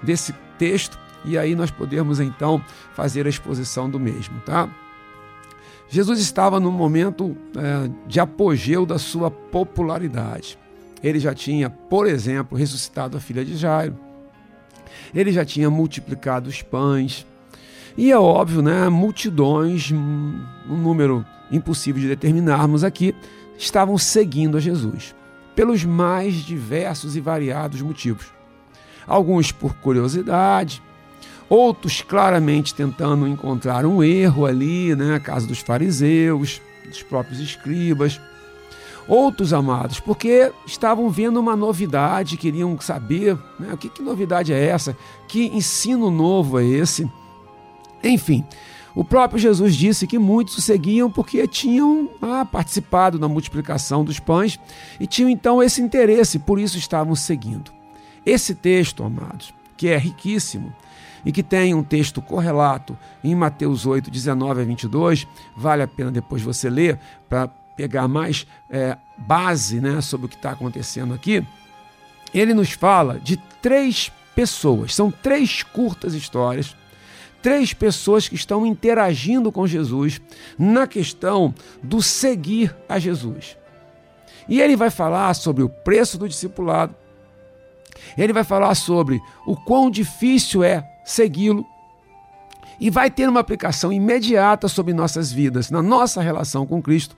desse 0.00 0.32
texto, 0.56 0.96
e 1.24 1.36
aí 1.36 1.56
nós 1.56 1.72
podemos 1.72 2.20
então 2.20 2.64
fazer 2.94 3.26
a 3.26 3.28
exposição 3.28 3.90
do 3.90 3.98
mesmo, 3.98 4.40
tá? 4.42 4.68
Jesus 5.88 6.20
estava 6.20 6.60
num 6.60 6.70
momento 6.70 7.36
é, 7.56 7.90
de 8.06 8.20
apogeu 8.20 8.84
da 8.84 8.98
sua 8.98 9.30
popularidade. 9.30 10.58
Ele 11.02 11.18
já 11.18 11.34
tinha, 11.34 11.70
por 11.70 12.06
exemplo, 12.06 12.58
ressuscitado 12.58 13.16
a 13.16 13.20
filha 13.20 13.44
de 13.44 13.56
Jairo. 13.56 13.96
Ele 15.14 15.32
já 15.32 15.44
tinha 15.44 15.70
multiplicado 15.70 16.48
os 16.48 16.60
pães. 16.60 17.26
E 17.96 18.12
é 18.12 18.18
óbvio, 18.18 18.60
né? 18.60 18.88
Multidões, 18.88 19.90
um 19.90 20.42
número 20.68 21.24
impossível 21.50 22.02
de 22.02 22.08
determinarmos 22.08 22.84
aqui, 22.84 23.14
estavam 23.56 23.96
seguindo 23.96 24.56
a 24.56 24.60
Jesus, 24.60 25.14
pelos 25.54 25.84
mais 25.84 26.34
diversos 26.34 27.16
e 27.16 27.20
variados 27.20 27.80
motivos. 27.80 28.26
Alguns 29.06 29.50
por 29.50 29.74
curiosidade, 29.76 30.82
outros 31.48 32.02
claramente 32.02 32.74
tentando 32.74 33.26
encontrar 33.26 33.86
um 33.86 34.02
erro 34.02 34.44
ali, 34.44 34.94
né, 34.94 35.12
na 35.12 35.20
casa 35.20 35.46
dos 35.46 35.60
fariseus, 35.60 36.60
dos 36.86 37.02
próprios 37.02 37.40
escribas. 37.40 38.20
Outros 39.06 39.54
amados, 39.54 39.98
porque 39.98 40.52
estavam 40.66 41.08
vendo 41.08 41.40
uma 41.40 41.56
novidade, 41.56 42.36
queriam 42.36 42.78
saber 42.78 43.38
né, 43.58 43.72
o 43.72 43.76
que, 43.76 43.88
que 43.88 44.02
novidade 44.02 44.52
é 44.52 44.62
essa, 44.66 44.94
que 45.26 45.46
ensino 45.46 46.10
novo 46.10 46.60
é 46.60 46.64
esse. 46.64 47.10
Enfim, 48.04 48.44
o 48.94 49.02
próprio 49.02 49.38
Jesus 49.38 49.74
disse 49.74 50.06
que 50.06 50.18
muitos 50.18 50.58
o 50.58 50.60
seguiam 50.60 51.10
porque 51.10 51.46
tinham 51.48 52.10
ah, 52.20 52.44
participado 52.44 53.18
da 53.18 53.28
multiplicação 53.28 54.04
dos 54.04 54.20
pães 54.20 54.60
e 55.00 55.06
tinham 55.06 55.30
então 55.30 55.62
esse 55.62 55.80
interesse, 55.80 56.38
por 56.38 56.58
isso 56.58 56.76
estavam 56.76 57.14
seguindo. 57.14 57.72
Esse 58.26 58.54
texto, 58.54 59.02
amados, 59.02 59.54
que 59.74 59.88
é 59.88 59.96
riquíssimo 59.96 60.70
e 61.24 61.32
que 61.32 61.42
tem 61.42 61.74
um 61.74 61.82
texto 61.82 62.20
correlato 62.20 62.96
em 63.22 63.34
Mateus 63.34 63.86
8, 63.86 64.10
19 64.10 64.62
a 64.62 64.64
22, 64.64 65.26
vale 65.56 65.82
a 65.82 65.88
pena 65.88 66.10
depois 66.10 66.42
você 66.42 66.68
ler 66.70 66.98
para 67.28 67.48
pegar 67.48 68.08
mais 68.08 68.46
é, 68.70 68.96
base 69.16 69.80
né, 69.80 70.00
sobre 70.00 70.26
o 70.26 70.28
que 70.28 70.36
está 70.36 70.50
acontecendo 70.50 71.14
aqui. 71.14 71.44
Ele 72.32 72.52
nos 72.52 72.72
fala 72.72 73.18
de 73.18 73.36
três 73.62 74.10
pessoas, 74.34 74.94
são 74.94 75.10
três 75.10 75.62
curtas 75.62 76.14
histórias 76.14 76.76
três 77.42 77.72
pessoas 77.72 78.28
que 78.28 78.34
estão 78.34 78.66
interagindo 78.66 79.50
com 79.52 79.66
Jesus 79.66 80.20
na 80.58 80.86
questão 80.86 81.54
do 81.82 82.02
seguir 82.02 82.74
a 82.88 82.98
Jesus. 82.98 83.56
E 84.48 84.60
ele 84.60 84.76
vai 84.76 84.90
falar 84.90 85.34
sobre 85.34 85.62
o 85.62 85.68
preço 85.68 86.18
do 86.18 86.28
discipulado, 86.28 86.94
ele 88.16 88.32
vai 88.32 88.44
falar 88.44 88.74
sobre 88.74 89.20
o 89.46 89.56
quão 89.56 89.90
difícil 89.90 90.62
é 90.62 90.80
segui-lo, 91.08 91.66
e 92.78 92.90
vai 92.90 93.10
ter 93.10 93.28
uma 93.28 93.40
aplicação 93.40 93.90
imediata 93.92 94.68
sobre 94.68 94.92
nossas 94.92 95.32
vidas, 95.32 95.70
na 95.70 95.82
nossa 95.82 96.20
relação 96.20 96.66
com 96.66 96.82
Cristo, 96.82 97.16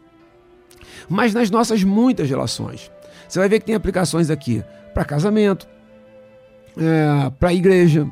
mas 1.09 1.35
nas 1.35 1.51
nossas 1.51 1.83
muitas 1.83 2.31
relações. 2.31 2.91
Você 3.29 3.39
vai 3.41 3.49
ver 3.49 3.59
que 3.59 3.67
tem 3.67 3.75
aplicações 3.75 4.31
aqui 4.31 4.65
para 4.95 5.05
casamento, 5.05 5.69
é, 6.79 7.31
para 7.31 7.53
igreja, 7.53 8.07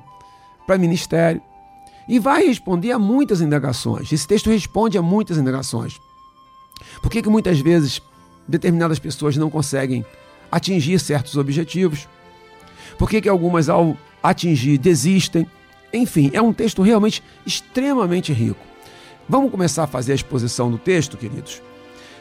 para 0.67 0.77
ministério 0.77 1.41
e 2.09 2.19
vai 2.19 2.47
responder 2.47 2.91
a 2.91 2.99
muitas 2.99 3.41
indagações. 3.41 4.13
Esse 4.13 4.27
texto 4.27 4.51
responde 4.51 4.99
a 4.99 5.03
muitas 5.03 5.39
indagações. 5.39 5.99
Por 7.01 7.11
que, 7.11 7.23
que 7.23 7.29
muitas 7.29 7.61
vezes 7.61 8.03
determinadas 8.47 8.99
pessoas 8.99 9.37
não 9.37 9.49
conseguem 9.49 10.05
atingir 10.51 10.99
certos 10.99 11.37
objetivos? 11.37 12.09
Por 12.99 13.09
que, 13.09 13.21
que 13.21 13.29
algumas, 13.29 13.69
ao 13.69 13.97
atingir, 14.23 14.77
desistem? 14.79 15.47
Enfim, 15.93 16.31
é 16.33 16.43
um 16.43 16.53
texto 16.53 16.83
realmente 16.83 17.23
extremamente 17.47 18.33
rico. 18.33 18.61
Vamos 19.29 19.51
começar 19.51 19.85
a 19.85 19.89
fazer 19.89 20.13
a 20.13 20.15
exposição 20.15 20.71
do 20.71 20.79
texto, 20.79 21.17
queridos? 21.17 21.63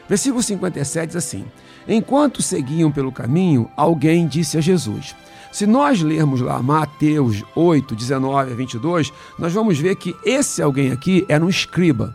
Versículo 0.08 0.42
57 0.42 1.08
diz 1.08 1.16
assim: 1.16 1.44
Enquanto 1.86 2.42
seguiam 2.42 2.90
pelo 2.90 3.12
caminho, 3.12 3.70
alguém 3.76 4.26
disse 4.26 4.56
a 4.56 4.60
Jesus. 4.60 5.14
Se 5.52 5.66
nós 5.66 6.02
lermos 6.02 6.40
lá 6.40 6.62
Mateus 6.62 7.42
8, 7.54 7.94
19 7.94 8.52
a 8.52 8.54
22, 8.54 9.12
nós 9.38 9.52
vamos 9.52 9.78
ver 9.78 9.96
que 9.96 10.14
esse 10.24 10.62
alguém 10.62 10.92
aqui 10.92 11.24
era 11.28 11.44
um 11.44 11.48
escriba. 11.48 12.14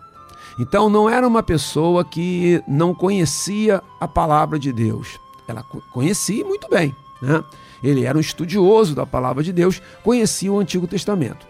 Então 0.59 0.89
não 0.89 1.09
era 1.09 1.27
uma 1.27 1.41
pessoa 1.41 2.05
que 2.05 2.61
não 2.67 2.93
conhecia 2.93 3.81
a 3.99 4.07
palavra 4.07 4.59
de 4.59 4.71
Deus. 4.71 5.19
Ela 5.47 5.63
conhecia 5.63 6.45
muito 6.45 6.69
bem. 6.69 6.95
Né? 7.21 7.43
Ele 7.83 8.05
era 8.05 8.17
um 8.17 8.21
estudioso 8.21 8.95
da 8.95 9.05
palavra 9.05 9.43
de 9.43 9.51
Deus, 9.51 9.81
conhecia 10.03 10.51
o 10.51 10.59
Antigo 10.59 10.87
Testamento. 10.87 11.45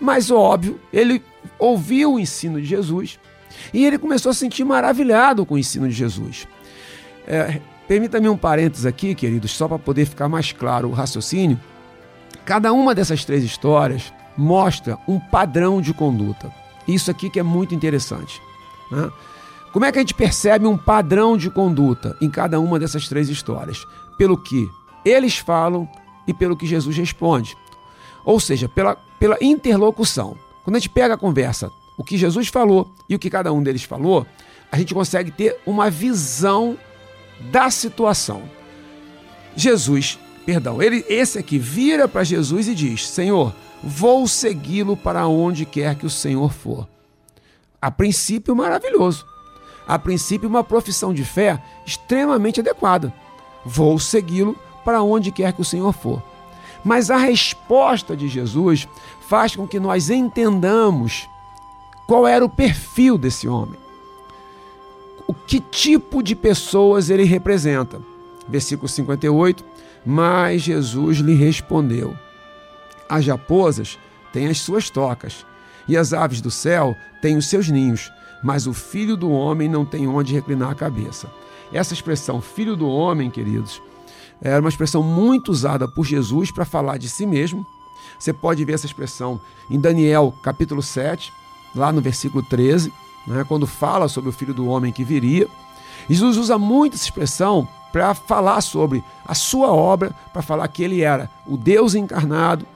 Mas, 0.00 0.30
óbvio, 0.30 0.80
ele 0.92 1.22
ouviu 1.58 2.14
o 2.14 2.18
ensino 2.18 2.60
de 2.60 2.66
Jesus 2.66 3.18
e 3.72 3.84
ele 3.84 3.98
começou 3.98 4.30
a 4.30 4.32
se 4.32 4.40
sentir 4.40 4.64
maravilhado 4.64 5.44
com 5.44 5.54
o 5.54 5.58
ensino 5.58 5.88
de 5.88 5.94
Jesus. 5.94 6.48
É, 7.26 7.60
Permita-me 7.86 8.28
um 8.28 8.36
parênteses 8.36 8.86
aqui, 8.86 9.14
queridos, 9.14 9.52
só 9.52 9.68
para 9.68 9.78
poder 9.78 10.06
ficar 10.06 10.28
mais 10.28 10.52
claro 10.52 10.88
o 10.88 10.92
raciocínio. 10.92 11.60
Cada 12.44 12.72
uma 12.72 12.94
dessas 12.94 13.24
três 13.24 13.44
histórias 13.44 14.12
mostra 14.36 14.98
um 15.06 15.20
padrão 15.20 15.80
de 15.80 15.92
conduta. 15.92 16.50
Isso 16.88 17.10
aqui 17.10 17.28
que 17.28 17.38
é 17.38 17.42
muito 17.42 17.74
interessante. 17.74 18.40
Né? 18.90 19.10
Como 19.72 19.84
é 19.84 19.92
que 19.92 19.98
a 19.98 20.00
gente 20.00 20.14
percebe 20.14 20.66
um 20.66 20.78
padrão 20.78 21.36
de 21.36 21.50
conduta 21.50 22.16
em 22.20 22.30
cada 22.30 22.58
uma 22.58 22.78
dessas 22.78 23.06
três 23.06 23.28
histórias? 23.28 23.86
Pelo 24.16 24.38
que 24.38 24.68
eles 25.04 25.38
falam 25.38 25.88
e 26.26 26.32
pelo 26.32 26.56
que 26.56 26.66
Jesus 26.66 26.96
responde. 26.96 27.56
Ou 28.24 28.40
seja, 28.40 28.68
pela, 28.68 28.96
pela 29.18 29.36
interlocução. 29.40 30.36
Quando 30.62 30.76
a 30.76 30.78
gente 30.78 30.88
pega 30.88 31.14
a 31.14 31.18
conversa, 31.18 31.70
o 31.96 32.02
que 32.02 32.16
Jesus 32.16 32.48
falou 32.48 32.90
e 33.08 33.14
o 33.14 33.18
que 33.18 33.30
cada 33.30 33.52
um 33.52 33.62
deles 33.62 33.84
falou, 33.84 34.26
a 34.72 34.78
gente 34.78 34.94
consegue 34.94 35.30
ter 35.30 35.56
uma 35.66 35.90
visão 35.90 36.76
da 37.52 37.70
situação. 37.70 38.42
Jesus, 39.54 40.18
perdão, 40.44 40.82
ele, 40.82 41.04
esse 41.08 41.38
aqui 41.38 41.58
vira 41.58 42.08
para 42.08 42.24
Jesus 42.24 42.66
e 42.66 42.74
diz: 42.74 43.06
Senhor, 43.06 43.54
vou 43.82 44.26
segui-lo 44.26 44.96
para 44.96 45.26
onde 45.28 45.64
quer 45.64 45.94
que 45.94 46.06
o 46.06 46.10
Senhor 46.10 46.52
for. 46.52 46.88
A 47.80 47.90
princípio, 47.90 48.56
maravilhoso. 48.56 49.26
A 49.86 49.98
princípio, 49.98 50.48
uma 50.48 50.64
profissão 50.64 51.12
de 51.12 51.24
fé 51.24 51.62
extremamente 51.86 52.60
adequada. 52.60 53.12
Vou 53.64 53.98
segui-lo 53.98 54.58
para 54.84 55.02
onde 55.02 55.32
quer 55.32 55.52
que 55.52 55.60
o 55.60 55.64
Senhor 55.64 55.92
for. 55.92 56.22
Mas 56.84 57.10
a 57.10 57.16
resposta 57.16 58.16
de 58.16 58.28
Jesus 58.28 58.86
faz 59.20 59.56
com 59.56 59.66
que 59.66 59.80
nós 59.80 60.10
entendamos 60.10 61.28
qual 62.06 62.26
era 62.26 62.44
o 62.44 62.48
perfil 62.48 63.16
desse 63.16 63.48
homem 63.48 63.84
o 65.26 65.32
que 65.32 65.60
tipo 65.60 66.22
de 66.22 66.34
pessoas 66.34 67.10
ele 67.10 67.24
representa. 67.24 68.00
Versículo 68.48 68.88
58. 68.88 69.64
Mas 70.04 70.62
Jesus 70.62 71.18
lhe 71.18 71.34
respondeu: 71.34 72.14
As 73.08 73.26
raposas 73.26 73.98
têm 74.32 74.48
as 74.48 74.60
suas 74.60 74.90
tocas, 74.90 75.46
e 75.88 75.96
as 75.96 76.12
aves 76.12 76.40
do 76.40 76.50
céu 76.50 76.96
têm 77.22 77.36
os 77.36 77.46
seus 77.46 77.68
ninhos, 77.68 78.12
mas 78.42 78.66
o 78.66 78.74
filho 78.74 79.16
do 79.16 79.30
homem 79.30 79.68
não 79.68 79.84
tem 79.84 80.06
onde 80.06 80.34
reclinar 80.34 80.70
a 80.70 80.74
cabeça. 80.74 81.30
Essa 81.72 81.94
expressão, 81.94 82.40
filho 82.40 82.76
do 82.76 82.86
homem, 82.86 83.30
queridos, 83.30 83.80
era 84.44 84.60
uma 84.60 84.68
expressão 84.68 85.02
muito 85.02 85.50
usada 85.50 85.88
por 85.88 86.04
Jesus 86.04 86.50
para 86.50 86.64
falar 86.64 86.98
de 86.98 87.08
si 87.08 87.26
mesmo. 87.26 87.66
Você 88.18 88.32
pode 88.32 88.64
ver 88.64 88.74
essa 88.74 88.86
expressão 88.86 89.40
em 89.70 89.80
Daniel 89.80 90.32
capítulo 90.42 90.82
7, 90.82 91.32
lá 91.74 91.90
no 91.90 92.00
versículo 92.00 92.44
13 92.44 92.92
né, 93.26 93.44
quando 93.48 93.66
fala 93.66 94.08
sobre 94.08 94.30
o 94.30 94.32
filho 94.32 94.54
do 94.54 94.66
homem 94.66 94.92
que 94.92 95.04
viria. 95.04 95.48
Jesus 96.08 96.36
usa 96.36 96.58
muito 96.58 96.94
essa 96.94 97.04
expressão 97.04 97.66
para 97.92 98.12
falar 98.12 98.60
sobre 98.60 99.02
a 99.26 99.34
sua 99.34 99.72
obra, 99.72 100.14
para 100.32 100.42
falar 100.42 100.66
que 100.68 100.82
ele 100.82 101.00
era 101.00 101.30
o 101.46 101.56
Deus 101.56 101.94
encarnado, 101.94 102.66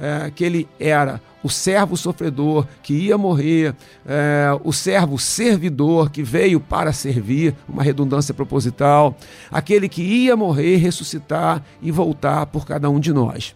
é, 0.00 0.30
que 0.30 0.44
ele 0.44 0.68
era 0.78 1.20
o 1.42 1.48
servo 1.48 1.96
sofredor 1.96 2.66
que 2.82 2.92
ia 2.92 3.16
morrer, 3.16 3.74
é, 4.04 4.48
o 4.64 4.72
servo 4.72 5.18
servidor 5.18 6.10
que 6.10 6.22
veio 6.22 6.58
para 6.58 6.92
servir, 6.92 7.54
uma 7.68 7.82
redundância 7.82 8.34
proposital, 8.34 9.16
aquele 9.50 9.88
que 9.88 10.02
ia 10.02 10.36
morrer, 10.36 10.76
ressuscitar 10.76 11.62
e 11.80 11.90
voltar 11.90 12.46
por 12.46 12.66
cada 12.66 12.90
um 12.90 12.98
de 12.98 13.12
nós. 13.12 13.54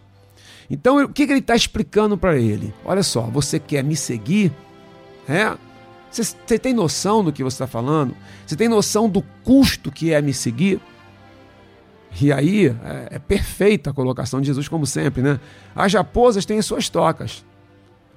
Então, 0.69 1.03
o 1.03 1.09
que, 1.09 1.25
que 1.25 1.33
ele 1.33 1.39
está 1.39 1.53
explicando 1.53 2.17
para 2.17 2.37
ele? 2.37 2.73
Olha 2.85 3.03
só, 3.03 3.23
você 3.23 3.59
quer 3.59 3.83
me 3.83 3.95
seguir? 3.95 4.53
É, 5.27 5.57
você, 6.09 6.59
tem 6.59 6.73
noção 6.73 7.23
do 7.23 7.31
que 7.33 7.43
você 7.43 7.55
está 7.55 7.67
falando? 7.67 8.15
Você 8.45 8.55
tem 8.55 8.69
noção 8.69 9.09
do 9.09 9.21
custo 9.43 9.91
que 9.91 10.13
é 10.13 10.21
me 10.21 10.33
seguir? 10.33 10.79
E 12.19 12.31
aí 12.31 12.67
é, 12.67 13.07
é, 13.11 13.19
perfeita 13.19 13.89
a 13.89 13.93
colocação 13.93 14.41
de 14.41 14.47
Jesus, 14.47 14.67
como 14.67 14.85
sempre, 14.85 15.21
né? 15.21 15.39
As 15.75 15.93
raposas 15.93 16.45
têm 16.45 16.61
suas 16.61 16.89
tocas, 16.89 17.45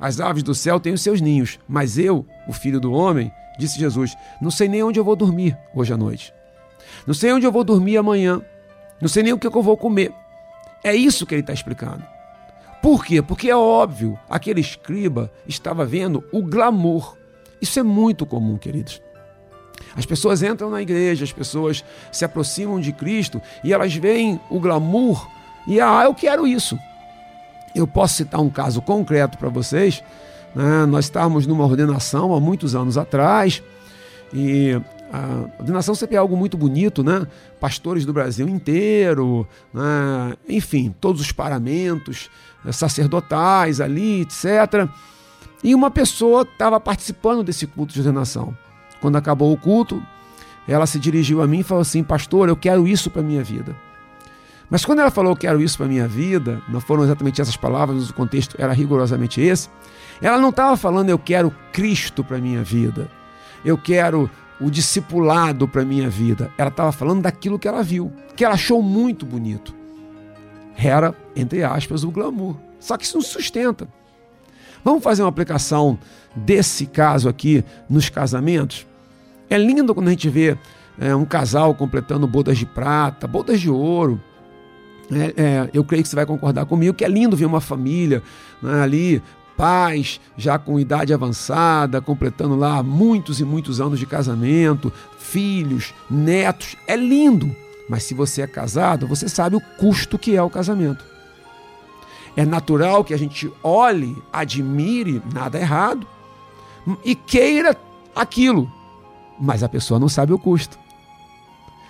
as 0.00 0.20
aves 0.20 0.42
do 0.42 0.54
céu 0.54 0.80
têm 0.80 0.92
os 0.92 1.02
seus 1.02 1.20
ninhos, 1.20 1.58
mas 1.68 1.98
eu, 1.98 2.26
o 2.48 2.52
filho 2.52 2.80
do 2.80 2.92
homem, 2.92 3.30
disse 3.58 3.78
Jesus, 3.78 4.16
não 4.40 4.50
sei 4.50 4.68
nem 4.68 4.82
onde 4.82 4.98
eu 4.98 5.04
vou 5.04 5.14
dormir 5.14 5.56
hoje 5.74 5.92
à 5.92 5.96
noite. 5.96 6.32
Não 7.06 7.14
sei 7.14 7.32
onde 7.32 7.46
eu 7.46 7.52
vou 7.52 7.62
dormir 7.64 7.96
amanhã. 7.96 8.42
Não 9.00 9.08
sei 9.08 9.22
nem 9.22 9.32
o 9.32 9.38
que 9.38 9.46
eu 9.46 9.62
vou 9.62 9.76
comer. 9.76 10.12
É 10.82 10.94
isso 10.94 11.26
que 11.26 11.34
ele 11.34 11.40
está 11.40 11.52
explicando. 11.52 12.02
Por 12.82 13.04
quê? 13.04 13.22
Porque 13.22 13.48
é 13.48 13.56
óbvio, 13.56 14.18
aquele 14.28 14.60
escriba 14.60 15.30
estava 15.46 15.86
vendo 15.86 16.22
o 16.32 16.42
glamour 16.42 17.16
isso 17.64 17.80
é 17.80 17.82
muito 17.82 18.26
comum, 18.26 18.58
queridos. 18.58 19.00
As 19.96 20.04
pessoas 20.04 20.42
entram 20.42 20.70
na 20.70 20.82
igreja, 20.82 21.24
as 21.24 21.32
pessoas 21.32 21.84
se 22.10 22.24
aproximam 22.24 22.80
de 22.80 22.92
Cristo 22.92 23.40
e 23.62 23.72
elas 23.72 23.94
veem 23.94 24.40
o 24.50 24.58
glamour 24.58 25.28
e, 25.66 25.80
ah, 25.80 26.02
eu 26.04 26.14
quero 26.14 26.46
isso. 26.46 26.78
Eu 27.74 27.86
posso 27.86 28.14
citar 28.14 28.40
um 28.40 28.50
caso 28.50 28.82
concreto 28.82 29.38
para 29.38 29.48
vocês. 29.48 30.02
Né? 30.54 30.86
Nós 30.86 31.06
estávamos 31.06 31.46
numa 31.46 31.64
ordenação 31.64 32.34
há 32.34 32.40
muitos 32.40 32.74
anos 32.74 32.98
atrás 32.98 33.62
e 34.32 34.80
a 35.12 35.60
ordenação 35.60 35.94
sempre 35.94 36.16
é 36.16 36.18
algo 36.18 36.36
muito 36.36 36.56
bonito, 36.56 37.02
né? 37.02 37.26
Pastores 37.60 38.04
do 38.04 38.12
Brasil 38.12 38.48
inteiro, 38.48 39.46
né? 39.72 40.34
enfim, 40.48 40.94
todos 41.00 41.20
os 41.20 41.30
paramentos 41.32 42.28
sacerdotais 42.72 43.80
ali, 43.80 44.22
etc. 44.22 44.88
E 45.62 45.74
uma 45.74 45.90
pessoa 45.90 46.42
estava 46.42 46.80
participando 46.80 47.42
desse 47.42 47.66
culto 47.66 47.92
de 47.92 48.00
ordenação. 48.00 48.56
Quando 49.04 49.16
acabou 49.16 49.52
o 49.52 49.56
culto, 49.58 50.02
ela 50.66 50.86
se 50.86 50.98
dirigiu 50.98 51.42
a 51.42 51.46
mim 51.46 51.58
e 51.58 51.62
falou 51.62 51.82
assim: 51.82 52.02
Pastor, 52.02 52.48
eu 52.48 52.56
quero 52.56 52.88
isso 52.88 53.10
para 53.10 53.20
minha 53.20 53.44
vida. 53.44 53.76
Mas 54.70 54.82
quando 54.82 55.00
ela 55.00 55.10
falou 55.10 55.32
eu 55.32 55.36
quero 55.36 55.60
isso 55.60 55.76
para 55.76 55.86
minha 55.86 56.08
vida, 56.08 56.62
não 56.66 56.80
foram 56.80 57.04
exatamente 57.04 57.38
essas 57.38 57.54
palavras, 57.54 57.98
mas 57.98 58.08
o 58.08 58.14
contexto 58.14 58.56
era 58.58 58.72
rigorosamente 58.72 59.42
esse. 59.42 59.68
Ela 60.22 60.38
não 60.38 60.48
estava 60.48 60.74
falando 60.74 61.10
eu 61.10 61.18
quero 61.18 61.54
Cristo 61.70 62.24
para 62.24 62.38
a 62.38 62.40
minha 62.40 62.64
vida. 62.64 63.10
Eu 63.62 63.76
quero 63.76 64.30
o 64.58 64.70
discipulado 64.70 65.68
para 65.68 65.82
a 65.82 65.84
minha 65.84 66.08
vida. 66.08 66.50
Ela 66.56 66.70
estava 66.70 66.90
falando 66.90 67.20
daquilo 67.20 67.58
que 67.58 67.68
ela 67.68 67.82
viu, 67.82 68.10
que 68.34 68.42
ela 68.42 68.54
achou 68.54 68.80
muito 68.80 69.26
bonito. 69.26 69.74
Era, 70.78 71.14
entre 71.36 71.62
aspas, 71.62 72.04
o 72.04 72.10
glamour. 72.10 72.56
Só 72.80 72.96
que 72.96 73.04
isso 73.04 73.18
não 73.18 73.22
sustenta. 73.22 73.86
Vamos 74.82 75.04
fazer 75.04 75.22
uma 75.22 75.28
aplicação 75.28 75.98
desse 76.34 76.86
caso 76.86 77.28
aqui 77.28 77.62
nos 77.86 78.08
casamentos? 78.08 78.86
É 79.48 79.58
lindo 79.58 79.94
quando 79.94 80.08
a 80.08 80.10
gente 80.10 80.28
vê 80.28 80.56
é, 80.98 81.14
um 81.14 81.24
casal 81.24 81.74
completando 81.74 82.26
bodas 82.26 82.58
de 82.58 82.66
prata, 82.66 83.26
bodas 83.26 83.60
de 83.60 83.70
ouro. 83.70 84.20
É, 85.12 85.42
é, 85.42 85.70
eu 85.74 85.84
creio 85.84 86.02
que 86.02 86.08
você 86.08 86.16
vai 86.16 86.26
concordar 86.26 86.64
comigo 86.66 86.94
que 86.94 87.04
é 87.04 87.08
lindo 87.08 87.36
ver 87.36 87.44
uma 87.44 87.60
família 87.60 88.22
né, 88.62 88.82
ali, 88.82 89.22
pais 89.56 90.20
já 90.36 90.58
com 90.58 90.80
idade 90.80 91.12
avançada, 91.12 92.00
completando 92.00 92.56
lá 92.56 92.82
muitos 92.82 93.40
e 93.40 93.44
muitos 93.44 93.80
anos 93.80 93.98
de 93.98 94.06
casamento, 94.06 94.92
filhos, 95.18 95.92
netos. 96.10 96.76
É 96.86 96.96
lindo. 96.96 97.54
Mas 97.88 98.04
se 98.04 98.14
você 98.14 98.42
é 98.42 98.46
casado, 98.46 99.06
você 99.06 99.28
sabe 99.28 99.56
o 99.56 99.60
custo 99.60 100.18
que 100.18 100.36
é 100.36 100.42
o 100.42 100.50
casamento. 100.50 101.04
É 102.36 102.44
natural 102.44 103.04
que 103.04 103.14
a 103.14 103.18
gente 103.18 103.52
olhe, 103.62 104.16
admire, 104.32 105.22
nada 105.32 105.58
errado, 105.58 106.06
e 107.04 107.14
queira 107.14 107.76
aquilo, 108.14 108.70
mas 109.38 109.62
a 109.62 109.68
pessoa 109.68 110.00
não 110.00 110.08
sabe 110.08 110.32
o 110.32 110.38
custo. 110.38 110.78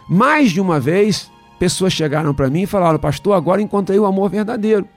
Mais 0.09 0.51
de 0.51 0.61
uma 0.61 0.79
vez, 0.79 1.31
pessoas 1.59 1.93
chegaram 1.93 2.35
para 2.35 2.51
mim 2.51 2.63
e 2.63 2.67
falaram: 2.67 2.99
Pastor, 2.99 3.35
agora 3.35 3.63
encontrei 3.63 3.99
o 3.99 4.07
amor 4.07 4.31
verdadeiro. 4.31 4.89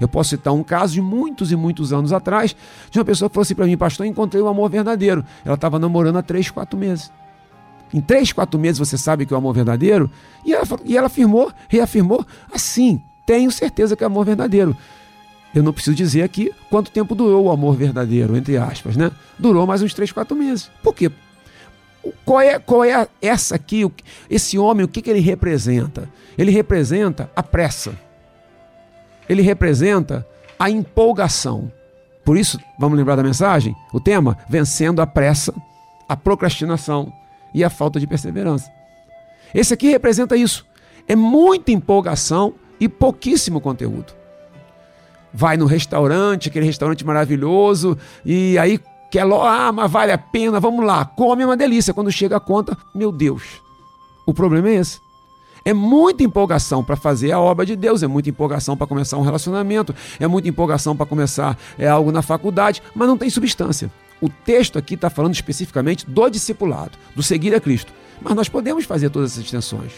Eu 0.00 0.08
posso 0.08 0.30
citar 0.30 0.52
um 0.52 0.62
caso 0.62 0.94
de 0.94 1.00
muitos 1.00 1.52
e 1.52 1.56
muitos 1.56 1.92
anos 1.92 2.12
atrás, 2.12 2.54
de 2.90 2.98
uma 2.98 3.04
pessoa 3.04 3.28
que 3.28 3.34
falou 3.34 3.42
assim 3.42 3.54
para 3.54 3.66
mim: 3.66 3.76
Pastor, 3.76 4.06
encontrei 4.06 4.42
o 4.42 4.48
amor 4.48 4.70
verdadeiro. 4.70 5.24
Ela 5.44 5.54
estava 5.54 5.78
namorando 5.78 6.16
há 6.16 6.22
três, 6.22 6.50
quatro 6.50 6.78
meses. 6.78 7.10
Em 7.92 8.00
três, 8.00 8.32
quatro 8.32 8.58
meses 8.58 8.78
você 8.78 8.98
sabe 8.98 9.24
que 9.24 9.32
é 9.32 9.36
o 9.36 9.38
amor 9.38 9.54
verdadeiro? 9.54 10.10
E 10.44 10.52
ela, 10.52 10.64
e 10.84 10.96
ela 10.96 11.06
afirmou, 11.06 11.52
reafirmou 11.68 12.26
assim, 12.52 13.00
tenho 13.24 13.50
certeza 13.52 13.94
que 13.94 14.02
é 14.02 14.06
amor 14.06 14.24
verdadeiro. 14.24 14.76
Eu 15.54 15.62
não 15.62 15.72
preciso 15.72 15.94
dizer 15.94 16.22
aqui 16.22 16.50
quanto 16.68 16.90
tempo 16.90 17.14
durou 17.14 17.44
o 17.44 17.50
amor 17.52 17.76
verdadeiro, 17.76 18.36
entre 18.36 18.56
aspas, 18.56 18.96
né? 18.96 19.12
Durou 19.38 19.64
mais 19.64 19.80
uns 19.80 19.94
3, 19.94 20.10
4 20.10 20.36
meses. 20.36 20.68
Por 20.82 20.92
quê? 20.92 21.10
Qual 22.24 22.40
é, 22.40 22.58
qual 22.58 22.84
é 22.84 23.08
essa 23.20 23.54
aqui? 23.54 23.90
Esse 24.28 24.58
homem, 24.58 24.84
o 24.84 24.88
que, 24.88 25.00
que 25.00 25.10
ele 25.10 25.20
representa? 25.20 26.08
Ele 26.36 26.50
representa 26.50 27.30
a 27.34 27.42
pressa. 27.42 27.94
Ele 29.28 29.42
representa 29.42 30.26
a 30.58 30.68
empolgação. 30.70 31.70
Por 32.24 32.36
isso, 32.36 32.58
vamos 32.78 32.98
lembrar 32.98 33.16
da 33.16 33.22
mensagem? 33.22 33.74
O 33.92 34.00
tema: 34.00 34.36
vencendo 34.48 35.00
a 35.00 35.06
pressa, 35.06 35.54
a 36.08 36.16
procrastinação 36.16 37.12
e 37.54 37.62
a 37.62 37.70
falta 37.70 38.00
de 38.00 38.06
perseverança. 38.06 38.70
Esse 39.54 39.72
aqui 39.74 39.88
representa 39.88 40.36
isso. 40.36 40.66
É 41.06 41.14
muita 41.14 41.70
empolgação 41.70 42.54
e 42.80 42.88
pouquíssimo 42.88 43.60
conteúdo. 43.60 44.12
Vai 45.32 45.56
no 45.56 45.66
restaurante, 45.66 46.48
aquele 46.48 46.66
restaurante 46.66 47.04
maravilhoso, 47.04 47.98
e 48.24 48.56
aí 48.58 48.78
quer, 49.14 49.22
ah, 49.22 49.70
mas 49.70 49.88
vale 49.88 50.10
a 50.10 50.18
pena, 50.18 50.58
vamos 50.58 50.84
lá, 50.84 51.04
come 51.04 51.44
é 51.44 51.46
uma 51.46 51.56
delícia. 51.56 51.94
Quando 51.94 52.10
chega 52.10 52.36
a 52.36 52.40
conta, 52.40 52.76
meu 52.92 53.12
Deus, 53.12 53.62
o 54.26 54.34
problema 54.34 54.68
é 54.68 54.74
esse. 54.74 54.98
É 55.64 55.72
muita 55.72 56.24
empolgação 56.24 56.82
para 56.82 56.96
fazer 56.96 57.30
a 57.30 57.38
obra 57.38 57.64
de 57.64 57.76
Deus, 57.76 58.02
é 58.02 58.08
muita 58.08 58.28
empolgação 58.28 58.76
para 58.76 58.88
começar 58.88 59.16
um 59.16 59.22
relacionamento, 59.22 59.94
é 60.18 60.26
muita 60.26 60.48
empolgação 60.48 60.96
para 60.96 61.06
começar 61.06 61.56
é, 61.78 61.86
algo 61.86 62.10
na 62.10 62.22
faculdade, 62.22 62.82
mas 62.92 63.06
não 63.06 63.16
tem 63.16 63.30
substância. 63.30 63.88
O 64.20 64.28
texto 64.28 64.80
aqui 64.80 64.94
está 64.94 65.08
falando 65.08 65.32
especificamente 65.32 66.04
do 66.10 66.28
discipulado, 66.28 66.98
do 67.14 67.22
seguir 67.22 67.54
a 67.54 67.60
Cristo. 67.60 67.92
Mas 68.20 68.34
nós 68.34 68.48
podemos 68.48 68.84
fazer 68.84 69.10
todas 69.10 69.30
essas 69.32 69.44
extensões. 69.44 69.92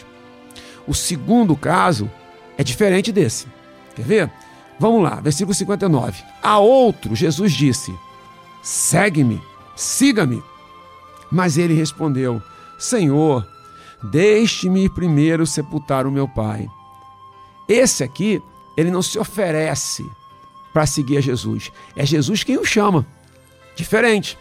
O 0.87 0.93
segundo 0.93 1.55
caso 1.55 2.09
é 2.55 2.63
diferente 2.63 3.11
desse. 3.11 3.47
Quer 3.95 4.05
ver? 4.05 4.31
Vamos 4.79 5.01
lá, 5.01 5.15
versículo 5.15 5.55
59. 5.55 6.23
A 6.41 6.59
outro, 6.59 7.15
Jesus 7.15 7.51
disse: 7.51 7.93
Segue-me, 8.67 9.41
siga-me. 9.77 10.43
Mas 11.31 11.57
ele 11.57 11.73
respondeu: 11.73 12.43
Senhor, 12.77 13.47
deixe-me 14.03 14.89
primeiro 14.89 15.47
sepultar 15.47 16.05
o 16.05 16.11
meu 16.11 16.27
pai. 16.27 16.67
Esse 17.65 18.03
aqui, 18.03 18.43
ele 18.75 18.91
não 18.91 19.01
se 19.01 19.17
oferece 19.17 20.05
para 20.73 20.85
seguir 20.85 21.15
a 21.17 21.21
Jesus. 21.21 21.71
É 21.95 22.05
Jesus 22.05 22.43
quem 22.43 22.57
o 22.57 22.65
chama. 22.65 23.07
Diferente. 23.73 24.37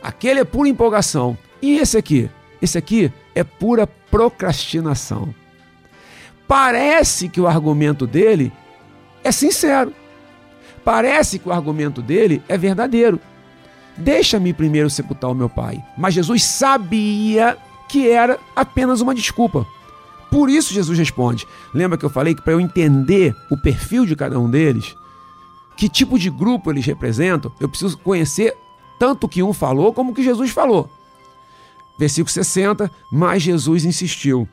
Aquele 0.00 0.38
é 0.38 0.44
pura 0.44 0.68
empolgação. 0.68 1.36
E 1.60 1.76
esse 1.76 1.98
aqui? 1.98 2.30
Esse 2.62 2.78
aqui 2.78 3.12
é 3.34 3.42
pura 3.42 3.84
procrastinação. 3.84 5.34
Parece 6.46 7.28
que 7.28 7.40
o 7.40 7.48
argumento 7.48 8.06
dele 8.06 8.52
é 9.24 9.32
sincero. 9.32 9.92
Parece 10.84 11.40
que 11.40 11.48
o 11.48 11.52
argumento 11.52 12.00
dele 12.00 12.40
é 12.48 12.56
verdadeiro. 12.56 13.20
Deixa-me 13.96 14.52
primeiro 14.52 14.90
sepultar 14.90 15.30
o 15.30 15.34
meu 15.34 15.48
pai. 15.48 15.82
Mas 15.96 16.14
Jesus 16.14 16.44
sabia 16.44 17.56
que 17.88 18.08
era 18.08 18.38
apenas 18.54 19.00
uma 19.00 19.14
desculpa. 19.14 19.66
Por 20.30 20.50
isso 20.50 20.74
Jesus 20.74 20.98
responde. 20.98 21.46
Lembra 21.72 21.96
que 21.96 22.04
eu 22.04 22.10
falei 22.10 22.34
que 22.34 22.42
para 22.42 22.52
eu 22.52 22.60
entender 22.60 23.34
o 23.50 23.56
perfil 23.56 24.04
de 24.04 24.16
cada 24.16 24.38
um 24.38 24.50
deles, 24.50 24.94
que 25.76 25.88
tipo 25.88 26.18
de 26.18 26.30
grupo 26.30 26.70
eles 26.70 26.84
representam, 26.84 27.52
eu 27.60 27.68
preciso 27.68 27.96
conhecer 27.98 28.54
tanto 28.98 29.24
o 29.24 29.28
que 29.28 29.42
um 29.42 29.52
falou 29.52 29.92
como 29.92 30.12
o 30.12 30.14
que 30.14 30.22
Jesus 30.22 30.50
falou. 30.50 30.90
Versículo 31.98 32.30
60, 32.30 32.90
mas 33.10 33.42
Jesus 33.42 33.84
insistiu: 33.84 34.48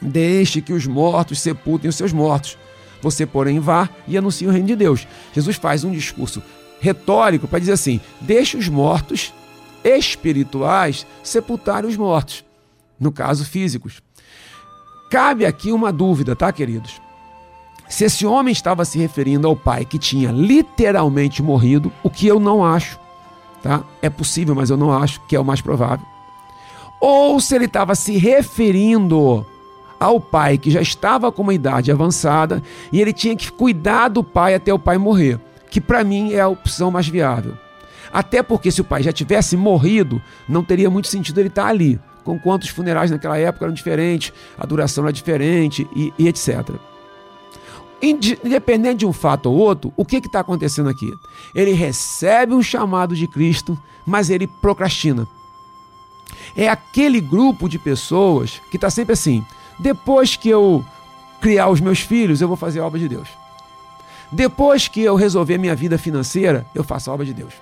Deixe 0.00 0.62
que 0.62 0.72
os 0.72 0.86
mortos 0.86 1.40
sepultem 1.40 1.90
os 1.90 1.96
seus 1.96 2.12
mortos. 2.12 2.56
Você, 3.02 3.26
porém, 3.26 3.58
vá 3.58 3.88
e 4.06 4.16
anuncie 4.16 4.46
o 4.46 4.50
reino 4.50 4.68
de 4.68 4.76
Deus. 4.76 5.06
Jesus 5.34 5.56
faz 5.56 5.84
um 5.84 5.90
discurso 5.90 6.42
retórico 6.82 7.48
para 7.48 7.60
dizer 7.60 7.72
assim: 7.72 8.00
deixe 8.20 8.56
os 8.58 8.68
mortos 8.68 9.32
espirituais 9.84 11.06
sepultarem 11.22 11.88
os 11.88 11.96
mortos 11.96 12.44
no 12.98 13.10
caso 13.10 13.44
físicos. 13.44 14.02
Cabe 15.10 15.44
aqui 15.44 15.72
uma 15.72 15.92
dúvida, 15.92 16.36
tá, 16.36 16.52
queridos? 16.52 17.00
Se 17.88 18.04
esse 18.04 18.24
homem 18.24 18.52
estava 18.52 18.84
se 18.84 18.98
referindo 18.98 19.46
ao 19.46 19.54
pai 19.54 19.84
que 19.84 19.98
tinha 19.98 20.30
literalmente 20.30 21.42
morrido, 21.42 21.92
o 22.02 22.08
que 22.08 22.26
eu 22.26 22.40
não 22.40 22.64
acho, 22.64 22.98
tá? 23.62 23.84
É 24.00 24.08
possível, 24.08 24.54
mas 24.54 24.70
eu 24.70 24.76
não 24.76 24.92
acho 24.92 25.20
que 25.26 25.36
é 25.36 25.40
o 25.40 25.44
mais 25.44 25.60
provável. 25.60 26.06
Ou 27.00 27.40
se 27.40 27.54
ele 27.54 27.66
estava 27.66 27.94
se 27.94 28.16
referindo 28.16 29.44
ao 30.00 30.20
pai 30.20 30.56
que 30.56 30.70
já 30.70 30.80
estava 30.80 31.30
com 31.30 31.42
uma 31.42 31.52
idade 31.52 31.92
avançada 31.92 32.62
e 32.90 33.00
ele 33.00 33.12
tinha 33.12 33.36
que 33.36 33.52
cuidar 33.52 34.08
do 34.08 34.24
pai 34.24 34.54
até 34.54 34.72
o 34.72 34.78
pai 34.78 34.96
morrer, 34.96 35.38
que 35.72 35.80
para 35.80 36.04
mim 36.04 36.34
é 36.34 36.40
a 36.40 36.48
opção 36.48 36.90
mais 36.90 37.08
viável. 37.08 37.56
Até 38.12 38.42
porque 38.42 38.70
se 38.70 38.82
o 38.82 38.84
pai 38.84 39.02
já 39.02 39.10
tivesse 39.10 39.56
morrido, 39.56 40.20
não 40.46 40.62
teria 40.62 40.90
muito 40.90 41.08
sentido 41.08 41.40
ele 41.40 41.48
estar 41.48 41.66
ali 41.66 41.98
com 42.22 42.38
quantos 42.38 42.68
funerais 42.68 43.10
naquela 43.10 43.38
época 43.38 43.64
eram 43.64 43.72
diferentes, 43.72 44.34
a 44.56 44.66
duração 44.66 45.04
era 45.04 45.12
diferente 45.12 45.88
e, 45.96 46.12
e 46.18 46.28
etc. 46.28 46.72
Independente 48.02 48.98
de 48.98 49.06
um 49.06 49.14
fato 49.14 49.46
ou 49.46 49.56
outro, 49.56 49.90
o 49.96 50.04
que 50.04 50.18
está 50.18 50.40
acontecendo 50.40 50.90
aqui? 50.90 51.10
Ele 51.54 51.72
recebe 51.72 52.52
um 52.52 52.62
chamado 52.62 53.16
de 53.16 53.26
Cristo, 53.26 53.76
mas 54.06 54.28
ele 54.28 54.46
procrastina. 54.46 55.26
É 56.54 56.68
aquele 56.68 57.18
grupo 57.18 57.66
de 57.66 57.78
pessoas 57.78 58.60
que 58.70 58.76
está 58.76 58.90
sempre 58.90 59.14
assim: 59.14 59.42
depois 59.78 60.36
que 60.36 60.50
eu 60.50 60.84
criar 61.40 61.70
os 61.70 61.80
meus 61.80 62.00
filhos, 62.00 62.42
eu 62.42 62.48
vou 62.48 62.58
fazer 62.58 62.80
a 62.80 62.86
obra 62.86 62.98
de 62.98 63.08
Deus. 63.08 63.41
Depois 64.32 64.88
que 64.88 65.02
eu 65.02 65.14
resolver 65.14 65.58
minha 65.58 65.74
vida 65.74 65.98
financeira, 65.98 66.64
eu 66.74 66.82
faço 66.82 67.10
a 67.10 67.14
obra 67.14 67.26
de 67.26 67.34
Deus. 67.34 67.52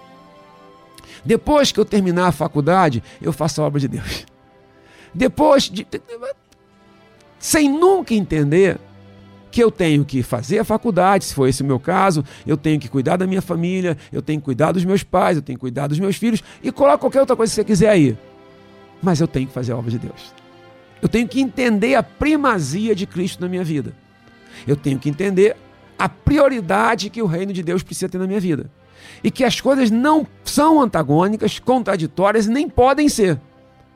Depois 1.25 1.73
que 1.73 1.81
eu 1.81 1.85
terminar 1.85 2.29
a 2.29 2.33
faculdade, 2.33 3.03
eu 3.21 3.33
faço 3.33 3.61
a 3.61 3.67
obra 3.67 3.81
de 3.81 3.89
Deus. 3.89 4.25
Depois 5.13 5.65
de. 5.65 5.87
Sem 7.39 7.69
nunca 7.69 8.15
entender 8.15 8.79
que 9.51 9.63
eu 9.63 9.71
tenho 9.71 10.05
que 10.05 10.23
fazer 10.23 10.61
a 10.61 10.65
faculdade, 10.65 11.25
se 11.25 11.35
for 11.35 11.49
esse 11.49 11.63
o 11.63 11.67
meu 11.67 11.81
caso, 11.81 12.25
eu 12.47 12.57
tenho 12.57 12.79
que 12.79 12.89
cuidar 12.89 13.17
da 13.17 13.27
minha 13.27 13.43
família, 13.43 13.97
eu 14.13 14.23
tenho 14.23 14.39
que 14.39 14.45
cuidar 14.45 14.71
dos 14.71 14.85
meus 14.85 15.03
pais, 15.03 15.37
eu 15.37 15.43
tenho 15.43 15.59
que 15.59 15.61
cuidar 15.61 15.89
dos 15.89 15.99
meus 15.99 16.17
filhos 16.17 16.43
e 16.63 16.71
coloca 16.71 16.99
qualquer 16.99 17.21
outra 17.21 17.35
coisa 17.35 17.51
que 17.51 17.57
você 17.57 17.65
quiser 17.65 17.91
aí. 17.91 18.17
Mas 19.03 19.21
eu 19.21 19.27
tenho 19.27 19.49
que 19.49 19.53
fazer 19.53 19.73
a 19.73 19.77
obra 19.77 19.91
de 19.91 19.99
Deus. 19.99 20.33
Eu 21.03 21.09
tenho 21.09 21.27
que 21.27 21.41
entender 21.41 21.95
a 21.95 22.03
primazia 22.03 22.95
de 22.95 23.07
Cristo 23.07 23.41
na 23.41 23.49
minha 23.49 23.65
vida. 23.65 23.93
Eu 24.67 24.77
tenho 24.77 24.99
que 24.99 25.09
entender 25.09 25.57
a 26.01 26.09
prioridade 26.09 27.11
que 27.11 27.23
o 27.23 27.27
reino 27.27 27.53
de 27.53 27.63
Deus 27.63 27.83
precisa 27.83 28.09
ter 28.09 28.19
na 28.19 28.27
minha 28.27 28.41
vida. 28.41 28.71
E 29.23 29.31
que 29.31 29.45
as 29.45 29.61
coisas 29.61 29.91
não 29.91 30.27
são 30.45 30.81
antagônicas, 30.81 31.59
contraditórias 31.59 32.47
nem 32.47 32.69
podem 32.69 33.09
ser. 33.09 33.39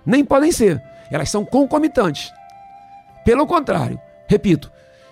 Nem 0.05 0.25
podem 0.25 0.53
ser 0.53 0.81
elas 1.11 1.31
são 1.31 1.45
concomitantes. 1.45 2.33
Pelo 3.25 3.47
contrário, 3.47 4.01
repito, 4.27 4.71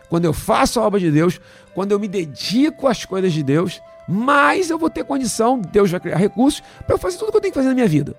quando 0.09 0.24
eu 0.24 0.33
faço 0.33 0.81
a 0.81 0.83
obra 0.83 1.00
de 1.00 1.11
Deus, 1.11 1.40
quando 1.74 1.92
eu 1.92 1.98
me 1.98 2.09
dedico 2.09 2.87
às 2.87 3.05
coisas 3.05 3.33
de 3.33 3.42
Deus, 3.42 3.81
mais 4.09 4.68
eu 4.68 4.78
vou 4.78 4.90
ter 4.90 5.05
condição, 5.05 5.61
Deus 5.61 5.90
vai 5.90 6.00
criar 6.00 6.16
recursos 6.16 6.62
para 6.87 6.94
eu 6.94 6.98
fazer 6.98 7.18
tudo 7.18 7.28
o 7.28 7.31
que 7.31 7.37
eu 7.38 7.40
tenho 7.40 7.52
que 7.52 7.59
fazer 7.59 7.68
na 7.68 7.75
minha 7.75 7.88
vida. 7.88 8.14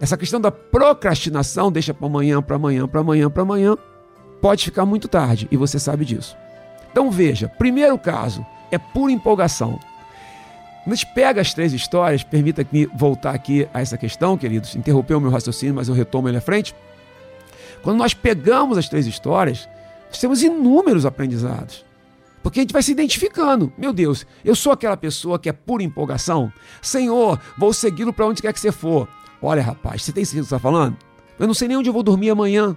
Essa 0.00 0.16
questão 0.16 0.40
da 0.40 0.50
procrastinação, 0.50 1.70
deixa 1.70 1.92
para 1.92 2.06
amanhã, 2.06 2.40
para 2.40 2.56
amanhã, 2.56 2.88
para 2.88 3.00
amanhã, 3.00 3.30
para 3.30 3.42
amanhã, 3.42 3.76
pode 4.40 4.64
ficar 4.64 4.86
muito 4.86 5.08
tarde 5.08 5.46
e 5.50 5.56
você 5.56 5.78
sabe 5.78 6.04
disso. 6.04 6.36
Então 6.94 7.10
veja, 7.10 7.48
primeiro 7.48 7.98
caso 7.98 8.46
é 8.70 8.78
pura 8.78 9.10
empolgação. 9.10 9.80
Gente 10.86 11.04
pega 11.06 11.40
as 11.40 11.52
três 11.52 11.72
histórias, 11.72 12.22
permita-me 12.22 12.86
voltar 12.94 13.34
aqui 13.34 13.68
a 13.74 13.80
essa 13.80 13.98
questão, 13.98 14.38
queridos, 14.38 14.76
interrompeu 14.76 15.18
o 15.18 15.20
meu 15.20 15.28
raciocínio, 15.28 15.74
mas 15.74 15.88
eu 15.88 15.94
retomo 15.94 16.28
ele 16.28 16.36
à 16.36 16.40
frente. 16.40 16.72
Quando 17.82 17.98
nós 17.98 18.14
pegamos 18.14 18.78
as 18.78 18.88
três 18.88 19.08
histórias, 19.08 19.68
nós 20.08 20.20
temos 20.20 20.40
inúmeros 20.40 21.04
aprendizados. 21.04 21.84
Porque 22.44 22.60
a 22.60 22.62
gente 22.62 22.72
vai 22.72 22.82
se 22.82 22.92
identificando. 22.92 23.72
Meu 23.76 23.92
Deus, 23.92 24.24
eu 24.44 24.54
sou 24.54 24.70
aquela 24.70 24.96
pessoa 24.96 25.36
que 25.36 25.48
é 25.48 25.52
pura 25.52 25.82
empolgação. 25.82 26.52
Senhor, 26.80 27.40
vou 27.58 27.72
segui-lo 27.72 28.12
para 28.12 28.26
onde 28.26 28.40
quer 28.40 28.52
que 28.52 28.60
você 28.60 28.70
for. 28.70 29.08
Olha, 29.42 29.62
rapaz, 29.62 30.04
você 30.04 30.12
tem 30.12 30.24
certeza 30.24 30.44
que 30.44 30.48
você 30.50 30.54
está 30.54 30.60
falando? 30.60 30.96
Eu 31.40 31.48
não 31.48 31.54
sei 31.54 31.66
nem 31.66 31.76
onde 31.76 31.90
eu 31.90 31.92
vou 31.92 32.04
dormir 32.04 32.30
amanhã. 32.30 32.76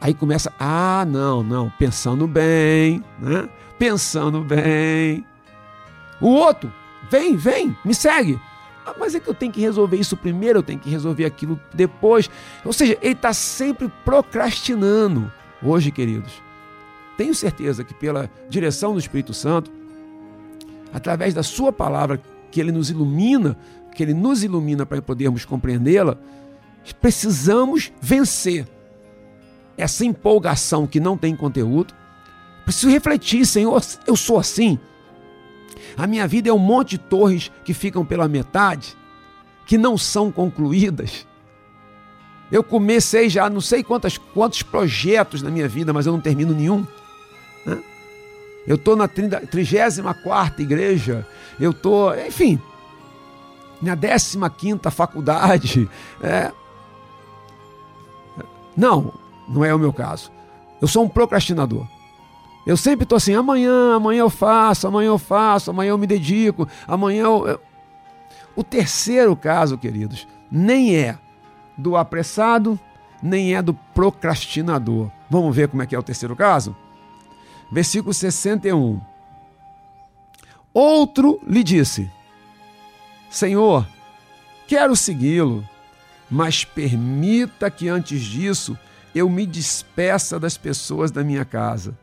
Aí 0.00 0.14
começa, 0.14 0.52
ah, 0.58 1.04
não, 1.06 1.42
não, 1.42 1.70
pensando 1.78 2.26
bem, 2.26 3.04
né? 3.18 3.48
Pensando 3.78 4.40
bem. 4.42 5.24
O 6.20 6.28
outro, 6.28 6.72
Vem, 7.10 7.36
vem, 7.36 7.76
me 7.84 7.92
segue. 7.92 8.40
Ah, 8.86 8.94
mas 8.98 9.14
é 9.16 9.20
que 9.20 9.28
eu 9.28 9.34
tenho 9.34 9.50
que 9.50 9.60
resolver 9.60 9.96
isso 9.96 10.16
primeiro, 10.16 10.60
eu 10.60 10.62
tenho 10.62 10.78
que 10.78 10.88
resolver 10.88 11.24
aquilo 11.24 11.60
depois. 11.74 12.30
Ou 12.64 12.72
seja, 12.72 12.96
ele 13.02 13.14
está 13.14 13.32
sempre 13.32 13.90
procrastinando. 14.04 15.30
Hoje, 15.60 15.90
queridos, 15.90 16.40
tenho 17.18 17.34
certeza 17.34 17.82
que 17.82 17.92
pela 17.92 18.30
direção 18.48 18.92
do 18.92 19.00
Espírito 19.00 19.34
Santo, 19.34 19.70
através 20.92 21.34
da 21.34 21.42
Sua 21.42 21.72
palavra, 21.72 22.22
que 22.50 22.60
Ele 22.60 22.72
nos 22.72 22.90
ilumina, 22.90 23.58
que 23.94 24.02
Ele 24.02 24.14
nos 24.14 24.44
ilumina 24.44 24.86
para 24.86 25.02
podermos 25.02 25.44
compreendê-la, 25.44 26.16
precisamos 27.00 27.92
vencer 28.00 28.66
essa 29.80 30.04
empolgação 30.04 30.86
que 30.86 31.00
não 31.00 31.16
tem 31.16 31.34
conteúdo, 31.34 31.94
Preciso 32.70 32.88
refletir, 32.88 33.44
Senhor, 33.44 33.82
eu 34.06 34.14
sou 34.14 34.38
assim. 34.38 34.78
A 35.96 36.06
minha 36.06 36.26
vida 36.28 36.48
é 36.48 36.52
um 36.52 36.58
monte 36.58 36.90
de 36.90 36.98
torres 36.98 37.50
que 37.64 37.74
ficam 37.74 38.04
pela 38.04 38.28
metade, 38.28 38.96
que 39.66 39.76
não 39.76 39.98
são 39.98 40.30
concluídas. 40.30 41.26
Eu 42.50 42.62
comecei 42.62 43.28
já 43.28 43.50
não 43.50 43.60
sei 43.60 43.82
quantos, 43.82 44.18
quantos 44.18 44.62
projetos 44.62 45.42
na 45.42 45.50
minha 45.50 45.66
vida, 45.66 45.92
mas 45.92 46.06
eu 46.06 46.12
não 46.12 46.20
termino 46.20 46.54
nenhum. 46.54 46.86
Né? 47.66 47.82
Eu 48.66 48.76
estou 48.76 48.94
na 48.94 49.08
34 49.08 50.62
igreja, 50.62 51.26
eu 51.58 51.72
estou, 51.72 52.16
enfim, 52.20 52.60
na 53.82 53.96
15 53.96 54.38
faculdade. 54.92 55.90
É. 56.22 56.52
Não, 58.76 59.12
não 59.50 59.64
é 59.64 59.74
o 59.74 59.78
meu 59.78 59.92
caso. 59.92 60.30
Eu 60.80 60.88
sou 60.88 61.04
um 61.04 61.08
procrastinador. 61.08 61.86
Eu 62.66 62.76
sempre 62.76 63.02
estou 63.02 63.16
assim, 63.16 63.34
amanhã, 63.34 63.96
amanhã 63.96 64.20
eu 64.20 64.30
faço, 64.30 64.86
amanhã 64.86 65.08
eu 65.08 65.18
faço, 65.18 65.70
amanhã 65.70 65.90
eu 65.90 65.98
me 65.98 66.06
dedico, 66.06 66.68
amanhã 66.86 67.24
eu... 67.24 67.60
O 68.54 68.62
terceiro 68.62 69.34
caso, 69.34 69.76
queridos, 69.76 70.26
nem 70.50 70.94
é 70.94 71.18
do 71.76 71.96
apressado, 71.96 72.78
nem 73.22 73.54
é 73.54 73.62
do 73.62 73.74
procrastinador. 73.94 75.10
Vamos 75.28 75.54
ver 75.54 75.68
como 75.68 75.82
é 75.82 75.86
que 75.86 75.94
é 75.94 75.98
o 75.98 76.02
terceiro 76.02 76.36
caso? 76.36 76.76
Versículo 77.72 78.12
61. 78.12 79.00
Outro 80.72 81.40
lhe 81.46 81.62
disse: 81.62 82.10
Senhor, 83.30 83.86
quero 84.66 84.94
segui-lo, 84.94 85.66
mas 86.30 86.64
permita 86.64 87.70
que 87.70 87.88
antes 87.88 88.20
disso 88.20 88.76
eu 89.14 89.28
me 89.28 89.46
despeça 89.46 90.38
das 90.38 90.56
pessoas 90.56 91.10
da 91.10 91.22
minha 91.24 91.44
casa. 91.44 91.96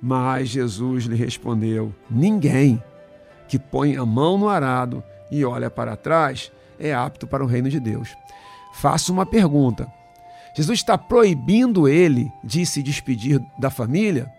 Mas 0.00 0.48
Jesus 0.48 1.04
lhe 1.04 1.16
respondeu: 1.16 1.94
Ninguém 2.10 2.82
que 3.48 3.58
põe 3.58 3.96
a 3.96 4.04
mão 4.04 4.36
no 4.38 4.48
arado 4.48 5.02
e 5.30 5.44
olha 5.44 5.70
para 5.70 5.96
trás 5.96 6.52
é 6.78 6.94
apto 6.94 7.26
para 7.26 7.42
o 7.42 7.46
reino 7.46 7.68
de 7.68 7.80
Deus. 7.80 8.14
Faço 8.74 9.12
uma 9.12 9.24
pergunta. 9.24 9.86
Jesus 10.54 10.78
está 10.78 10.96
proibindo 10.96 11.88
ele 11.88 12.32
de 12.42 12.64
se 12.64 12.82
despedir 12.82 13.40
da 13.58 13.70
família? 13.70 14.30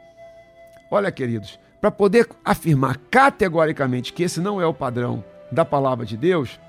Olha, 0.90 1.12
queridos, 1.12 1.60
para 1.80 1.92
poder 1.92 2.28
afirmar 2.44 2.98
categoricamente 3.12 4.14
que 4.14 4.24
esse 4.24 4.40
não 4.40 4.60
é 4.60 4.66
o 4.66 4.74
padrão 4.74 5.24
da 5.52 5.64
palavra 5.64 6.06
de 6.06 6.18
Deus, 6.18 6.60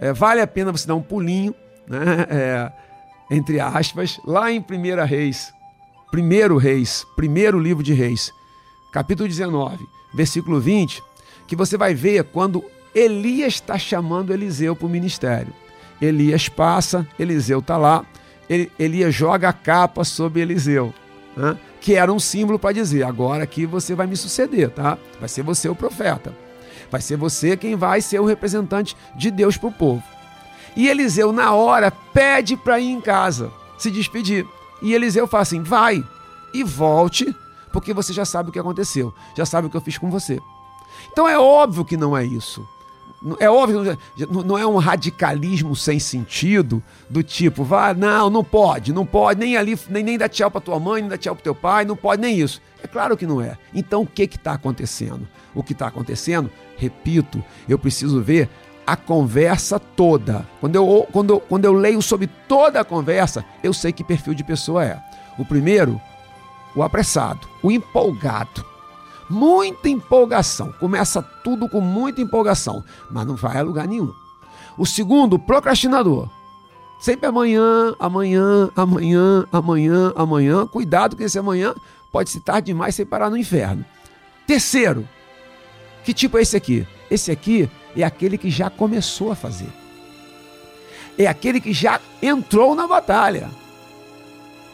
é, 0.00 0.12
vale 0.12 0.40
a 0.40 0.46
pena 0.46 0.72
você 0.72 0.86
dar 0.86 0.94
um 0.94 1.02
pulinho, 1.02 1.54
né, 1.86 2.26
é, 2.28 2.72
entre 3.30 3.60
aspas, 3.60 4.20
lá 4.24 4.50
em 4.50 4.58
1 4.58 5.04
Reis, 5.06 5.52
primeiro 6.10 6.56
Reis, 6.56 7.06
primeiro 7.16 7.58
livro 7.58 7.82
de 7.82 7.92
Reis, 7.92 8.32
capítulo 8.92 9.28
19, 9.28 9.86
versículo 10.12 10.60
20, 10.60 11.02
que 11.46 11.56
você 11.56 11.76
vai 11.76 11.94
ver 11.94 12.24
quando 12.24 12.64
Elias 12.94 13.54
está 13.54 13.78
chamando 13.78 14.32
Eliseu 14.32 14.76
para 14.76 14.86
o 14.86 14.90
ministério. 14.90 15.52
Elias 16.00 16.48
passa, 16.48 17.06
Eliseu 17.18 17.60
está 17.60 17.76
lá, 17.76 18.04
Elias 18.78 19.14
joga 19.14 19.48
a 19.48 19.52
capa 19.52 20.04
sobre 20.04 20.40
Eliseu, 20.40 20.92
né? 21.36 21.56
que 21.80 21.94
era 21.94 22.12
um 22.12 22.18
símbolo 22.18 22.58
para 22.58 22.74
dizer: 22.74 23.04
agora 23.04 23.44
aqui 23.44 23.64
você 23.64 23.94
vai 23.94 24.06
me 24.06 24.16
suceder, 24.16 24.70
tá? 24.70 24.98
Vai 25.18 25.28
ser 25.28 25.42
você 25.42 25.68
o 25.68 25.74
profeta. 25.74 26.34
Vai 26.90 27.00
ser 27.00 27.16
você 27.16 27.56
quem 27.56 27.74
vai 27.74 28.00
ser 28.02 28.20
o 28.20 28.24
representante 28.26 28.94
de 29.16 29.30
Deus 29.30 29.56
para 29.56 29.68
o 29.68 29.72
povo. 29.72 30.02
E 30.76 30.88
Eliseu, 30.88 31.32
na 31.32 31.52
hora, 31.52 31.90
pede 31.90 32.56
para 32.56 32.80
ir 32.80 32.90
em 32.90 33.00
casa, 33.00 33.52
se 33.76 33.90
despedir. 33.90 34.46
E 34.80 34.94
Eliseu 34.94 35.26
fala 35.26 35.42
assim: 35.42 35.62
vai 35.62 36.04
e 36.52 36.62
volte, 36.62 37.34
porque 37.72 37.92
você 37.92 38.12
já 38.12 38.24
sabe 38.24 38.50
o 38.50 38.52
que 38.52 38.58
aconteceu, 38.58 39.14
já 39.36 39.46
sabe 39.46 39.66
o 39.66 39.70
que 39.70 39.76
eu 39.76 39.80
fiz 39.80 39.98
com 39.98 40.10
você. 40.10 40.40
Então 41.10 41.28
é 41.28 41.38
óbvio 41.38 41.84
que 41.84 41.96
não 41.96 42.16
é 42.16 42.24
isso. 42.24 42.66
É 43.38 43.48
óbvio, 43.48 43.96
não 44.44 44.58
é 44.58 44.66
um 44.66 44.78
radicalismo 44.78 45.76
sem 45.76 46.00
sentido, 46.00 46.82
do 47.08 47.22
tipo, 47.22 47.62
vá, 47.62 47.94
não, 47.94 48.28
não 48.28 48.42
pode, 48.42 48.92
não 48.92 49.06
pode, 49.06 49.38
nem 49.38 49.56
ali, 49.56 49.78
nem, 49.88 50.02
nem 50.02 50.18
dar 50.18 50.28
tchau 50.28 50.50
para 50.50 50.60
tua 50.60 50.80
mãe, 50.80 51.02
nem 51.02 51.08
dar 51.08 51.18
tchau 51.18 51.36
para 51.36 51.44
teu 51.44 51.54
pai, 51.54 51.84
não 51.84 51.94
pode 51.94 52.20
nem 52.20 52.40
isso. 52.40 52.60
É 52.82 52.88
claro 52.88 53.16
que 53.16 53.24
não 53.24 53.40
é. 53.40 53.56
Então 53.72 54.02
o 54.02 54.06
que 54.06 54.24
está 54.24 54.54
acontecendo? 54.54 55.28
O 55.54 55.62
que 55.62 55.72
está 55.72 55.86
acontecendo, 55.86 56.50
repito, 56.76 57.44
eu 57.68 57.78
preciso 57.78 58.20
ver 58.20 58.48
a 58.86 58.96
conversa 58.96 59.78
toda. 59.78 60.46
Quando 60.60 60.76
eu, 60.76 61.08
quando, 61.12 61.40
quando 61.40 61.64
eu 61.64 61.72
leio 61.72 62.02
sobre 62.02 62.26
toda 62.48 62.80
a 62.80 62.84
conversa, 62.84 63.44
eu 63.62 63.72
sei 63.72 63.92
que 63.92 64.04
perfil 64.04 64.34
de 64.34 64.44
pessoa 64.44 64.84
é. 64.84 65.00
O 65.38 65.44
primeiro, 65.44 66.00
o 66.74 66.82
apressado, 66.82 67.48
o 67.62 67.70
empolgado. 67.70 68.64
Muita 69.30 69.88
empolgação. 69.88 70.72
Começa 70.78 71.22
tudo 71.22 71.68
com 71.68 71.80
muita 71.80 72.20
empolgação, 72.20 72.84
mas 73.10 73.26
não 73.26 73.36
vai 73.36 73.58
a 73.58 73.62
lugar 73.62 73.86
nenhum. 73.86 74.12
O 74.76 74.84
segundo, 74.84 75.34
o 75.34 75.38
procrastinador. 75.38 76.28
Sempre 77.00 77.26
amanhã, 77.26 77.94
amanhã, 77.98 78.70
amanhã, 78.76 79.44
amanhã, 79.50 80.12
amanhã. 80.14 80.66
Cuidado 80.66 81.16
que 81.16 81.24
esse 81.24 81.38
amanhã 81.38 81.74
pode 82.12 82.30
se 82.30 82.40
tarde 82.40 82.66
demais 82.66 82.94
sem 82.94 83.06
parar 83.06 83.30
no 83.30 83.36
inferno. 83.36 83.84
Terceiro, 84.46 85.08
que 86.04 86.12
tipo 86.12 86.38
é 86.38 86.42
esse 86.42 86.56
aqui? 86.56 86.86
Esse 87.10 87.30
aqui 87.30 87.70
é 87.96 88.02
aquele 88.02 88.38
que 88.38 88.50
já 88.50 88.70
começou 88.70 89.32
a 89.32 89.36
fazer. 89.36 89.68
É 91.18 91.26
aquele 91.26 91.60
que 91.60 91.72
já 91.72 92.00
entrou 92.22 92.74
na 92.74 92.86
batalha. 92.86 93.50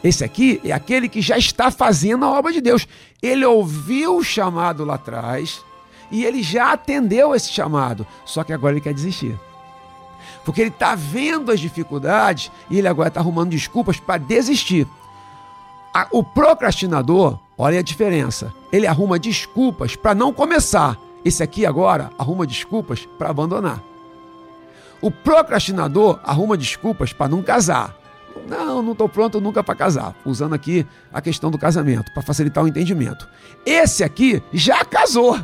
Esse 0.03 0.23
aqui 0.23 0.61
é 0.63 0.71
aquele 0.71 1.09
que 1.09 1.21
já 1.21 1.37
está 1.37 1.69
fazendo 1.69 2.23
a 2.23 2.29
obra 2.29 2.53
de 2.53 2.61
Deus. 2.61 2.87
Ele 3.21 3.45
ouviu 3.45 4.17
o 4.17 4.23
chamado 4.23 4.85
lá 4.85 4.95
atrás 4.95 5.61
e 6.09 6.23
ele 6.23 6.41
já 6.41 6.71
atendeu 6.71 7.35
esse 7.35 7.51
chamado, 7.51 8.07
só 8.25 8.43
que 8.43 8.53
agora 8.53 8.73
ele 8.73 8.81
quer 8.81 8.93
desistir. 8.93 9.37
Porque 10.45 10.61
ele 10.61 10.69
está 10.69 10.95
vendo 10.95 11.51
as 11.51 11.59
dificuldades 11.59 12.49
e 12.69 12.77
ele 12.77 12.87
agora 12.87 13.09
está 13.09 13.19
arrumando 13.19 13.51
desculpas 13.51 13.99
para 13.99 14.17
desistir. 14.17 14.87
O 16.11 16.23
procrastinador, 16.23 17.37
olha 17.57 17.79
a 17.79 17.83
diferença, 17.83 18.53
ele 18.71 18.87
arruma 18.87 19.19
desculpas 19.19 19.95
para 19.95 20.15
não 20.15 20.31
começar 20.31 20.97
esse 21.23 21.43
aqui 21.43 21.65
agora 21.65 22.09
arruma 22.17 22.45
desculpas 22.47 23.05
para 23.17 23.29
abandonar. 23.29 23.83
O 25.01 25.09
procrastinador 25.09 26.19
arruma 26.23 26.57
desculpas 26.57 27.13
para 27.13 27.29
não 27.29 27.41
casar. 27.41 27.97
Não, 28.47 28.81
não 28.81 28.91
estou 28.93 29.09
pronto 29.09 29.39
nunca 29.41 29.63
para 29.63 29.75
casar. 29.75 30.15
Usando 30.25 30.53
aqui 30.53 30.85
a 31.13 31.21
questão 31.21 31.51
do 31.51 31.57
casamento, 31.57 32.11
para 32.13 32.23
facilitar 32.23 32.63
o 32.63 32.67
entendimento. 32.67 33.27
Esse 33.65 34.03
aqui 34.03 34.41
já 34.53 34.83
casou. 34.83 35.39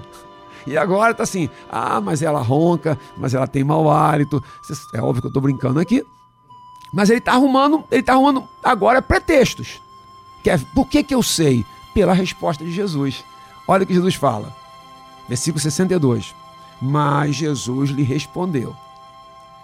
E 0.67 0.77
agora 0.77 1.11
está 1.11 1.23
assim: 1.23 1.49
ah, 1.69 2.01
mas 2.01 2.21
ela 2.21 2.41
ronca, 2.41 2.97
mas 3.17 3.33
ela 3.33 3.47
tem 3.47 3.63
mau 3.63 3.89
hálito. 3.89 4.43
É 4.93 5.01
óbvio 5.01 5.21
que 5.21 5.27
eu 5.27 5.29
estou 5.29 5.41
brincando 5.41 5.79
aqui. 5.79 6.03
Mas 6.93 7.09
ele 7.09 7.19
está 7.19 7.33
arrumando, 7.33 7.83
ele 7.91 8.01
está 8.01 8.13
arrumando 8.13 8.47
agora 8.63 9.01
pretextos. 9.01 9.81
É, 10.45 10.57
por 10.73 10.87
que, 10.87 11.03
que 11.03 11.15
eu 11.15 11.23
sei? 11.23 11.65
Pela 11.93 12.13
resposta 12.13 12.63
de 12.63 12.71
Jesus. 12.71 13.23
Olha 13.67 13.83
o 13.83 13.87
que 13.87 13.93
Jesus 13.93 14.15
fala. 14.15 14.53
Versículo 15.27 15.59
62. 15.59 16.33
Mas 16.81 17.35
Jesus 17.35 17.89
lhe 17.89 18.03
respondeu: 18.03 18.75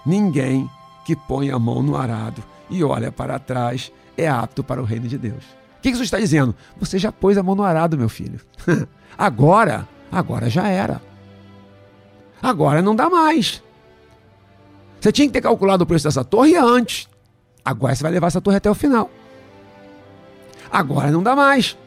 Ninguém 0.05 0.69
que 1.05 1.15
põe 1.15 1.49
a 1.51 1.59
mão 1.59 1.81
no 1.81 1.95
arado 1.95 2.43
e 2.69 2.83
olha 2.83 3.11
para 3.11 3.39
trás 3.39 3.91
é 4.17 4.27
apto 4.27 4.63
para 4.63 4.81
o 4.81 4.85
reino 4.85 5.07
de 5.07 5.17
Deus. 5.17 5.43
O 5.77 5.81
que 5.81 5.89
Jesus 5.89 6.07
está 6.07 6.19
dizendo? 6.19 6.55
Você 6.77 6.99
já 6.99 7.11
pôs 7.11 7.37
a 7.37 7.43
mão 7.43 7.55
no 7.55 7.63
arado, 7.63 7.97
meu 7.97 8.09
filho. 8.09 8.39
agora, 9.17 9.87
agora 10.11 10.49
já 10.49 10.67
era. 10.67 11.01
Agora 12.41 12.81
não 12.81 12.95
dá 12.95 13.09
mais. 13.09 13.63
Você 14.99 15.11
tinha 15.11 15.27
que 15.27 15.33
ter 15.33 15.41
calculado 15.41 15.83
o 15.83 15.87
preço 15.87 16.05
dessa 16.05 16.23
torre 16.23 16.55
antes. 16.55 17.09
Agora 17.65 17.95
você 17.95 18.03
vai 18.03 18.11
levar 18.11 18.27
essa 18.27 18.41
torre 18.41 18.57
até 18.57 18.69
o 18.69 18.75
final. 18.75 19.09
Agora 20.71 21.11
não 21.11 21.23
dá 21.23 21.35
mais. 21.35 21.77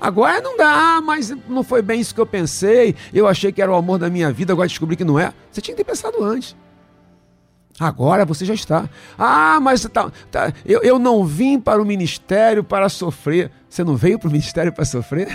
Agora 0.00 0.40
não 0.40 0.56
dá, 0.56 1.00
mas 1.02 1.30
não 1.46 1.62
foi 1.62 1.82
bem 1.82 2.00
isso 2.00 2.14
que 2.14 2.20
eu 2.20 2.26
pensei. 2.26 2.96
Eu 3.12 3.28
achei 3.28 3.52
que 3.52 3.60
era 3.60 3.70
o 3.70 3.74
amor 3.74 3.98
da 3.98 4.08
minha 4.08 4.32
vida, 4.32 4.52
agora 4.52 4.66
descobri 4.66 4.96
que 4.96 5.04
não 5.04 5.18
é. 5.18 5.32
Você 5.52 5.60
tinha 5.60 5.76
que 5.76 5.84
ter 5.84 5.90
pensado 5.90 6.24
antes. 6.24 6.56
Agora 7.78 8.24
você 8.24 8.44
já 8.44 8.54
está. 8.54 8.88
Ah, 9.18 9.58
mas 9.60 9.82
tá, 9.84 10.10
tá, 10.30 10.52
eu, 10.66 10.82
eu 10.82 10.98
não 10.98 11.24
vim 11.24 11.58
para 11.58 11.80
o 11.80 11.84
ministério 11.84 12.62
para 12.62 12.88
sofrer. 12.88 13.50
Você 13.68 13.82
não 13.82 13.96
veio 13.96 14.18
para 14.18 14.28
o 14.28 14.32
ministério 14.32 14.72
para 14.72 14.84
sofrer? 14.84 15.28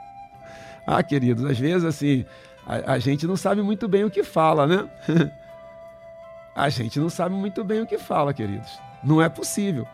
ah, 0.86 1.02
queridos, 1.02 1.44
às 1.44 1.58
vezes 1.58 1.84
assim, 1.84 2.24
a, 2.66 2.92
a 2.92 2.98
gente 2.98 3.26
não 3.26 3.36
sabe 3.36 3.60
muito 3.62 3.86
bem 3.86 4.04
o 4.04 4.10
que 4.10 4.22
fala, 4.22 4.66
né? 4.66 4.88
a 6.54 6.68
gente 6.70 6.98
não 6.98 7.10
sabe 7.10 7.34
muito 7.34 7.62
bem 7.62 7.82
o 7.82 7.86
que 7.86 7.98
fala, 7.98 8.32
queridos. 8.32 8.78
Não 9.02 9.20
é 9.20 9.28
possível. 9.28 9.86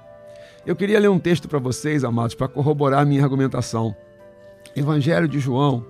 Eu 0.66 0.74
queria 0.74 0.98
ler 0.98 1.10
um 1.10 1.18
texto 1.18 1.46
para 1.46 1.58
vocês, 1.58 2.04
amados, 2.04 2.34
para 2.34 2.48
corroborar 2.48 3.04
minha 3.04 3.22
argumentação. 3.22 3.94
Evangelho 4.74 5.28
de 5.28 5.38
João, 5.38 5.84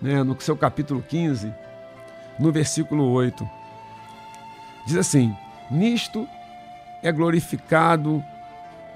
né, 0.00 0.22
no 0.22 0.38
seu 0.42 0.54
capítulo 0.54 1.02
15, 1.08 1.50
no 2.38 2.52
versículo 2.52 3.10
8. 3.12 3.48
Diz 4.86 4.96
assim: 4.98 5.34
Nisto 5.70 6.28
é 7.02 7.10
glorificado 7.10 8.22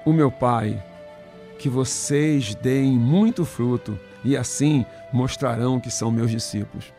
o 0.05 0.13
meu 0.13 0.29
Pai, 0.29 0.81
que 1.57 1.69
vocês 1.69 2.53
deem 2.53 2.91
muito 2.91 3.43
fruto 3.45 3.99
e 4.23 4.37
assim 4.37 4.85
mostrarão 5.11 5.79
que 5.79 5.89
são 5.89 6.11
meus 6.11 6.29
discípulos. 6.29 6.93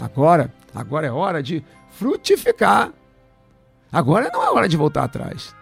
Agora, 0.00 0.52
agora 0.74 1.06
é 1.06 1.12
hora 1.12 1.40
de 1.40 1.62
frutificar. 1.92 2.92
Agora 3.92 4.30
não 4.32 4.42
é 4.42 4.50
hora 4.50 4.68
de 4.68 4.76
voltar 4.76 5.04
atrás. 5.04 5.54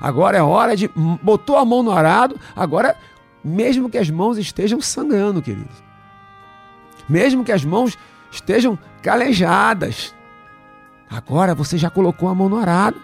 Agora 0.00 0.38
é 0.38 0.42
hora 0.42 0.76
de 0.76 0.88
botou 1.22 1.56
a 1.56 1.64
mão 1.64 1.82
no 1.82 1.92
arado, 1.92 2.40
agora 2.56 2.96
mesmo 3.44 3.90
que 3.90 3.98
as 3.98 4.08
mãos 4.08 4.38
estejam 4.38 4.80
sangrando, 4.80 5.42
queridos. 5.42 5.82
Mesmo 7.08 7.44
que 7.44 7.52
as 7.52 7.64
mãos 7.64 7.98
estejam 8.30 8.78
calejadas. 9.02 10.14
Agora 11.10 11.54
você 11.54 11.76
já 11.76 11.90
colocou 11.90 12.28
a 12.28 12.34
mão 12.34 12.48
no 12.48 12.56
arado. 12.56 13.00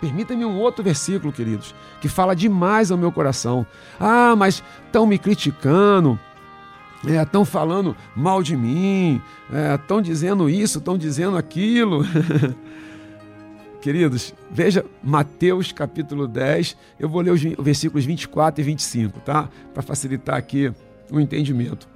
Permita-me 0.00 0.44
um 0.44 0.58
outro 0.58 0.82
versículo, 0.82 1.32
queridos, 1.32 1.74
que 2.00 2.08
fala 2.08 2.34
demais 2.34 2.90
ao 2.90 2.98
meu 2.98 3.12
coração. 3.12 3.66
Ah, 4.00 4.34
mas 4.36 4.62
estão 4.86 5.06
me 5.06 5.16
criticando, 5.16 6.18
estão 7.04 7.42
é, 7.42 7.44
falando 7.44 7.96
mal 8.14 8.42
de 8.42 8.56
mim, 8.56 9.22
estão 9.74 9.98
é, 9.98 10.02
dizendo 10.02 10.50
isso, 10.50 10.78
estão 10.78 10.98
dizendo 10.98 11.36
aquilo. 11.36 12.04
Queridos, 13.82 14.32
veja 14.48 14.84
Mateus 15.02 15.72
capítulo 15.72 16.28
10, 16.28 16.76
eu 17.00 17.08
vou 17.08 17.20
ler 17.20 17.32
os 17.32 17.42
versículos 17.42 18.04
24 18.04 18.60
e 18.60 18.64
25, 18.64 19.18
tá? 19.18 19.48
Para 19.74 19.82
facilitar 19.82 20.36
aqui 20.36 20.72
o 21.10 21.18
entendimento. 21.18 21.88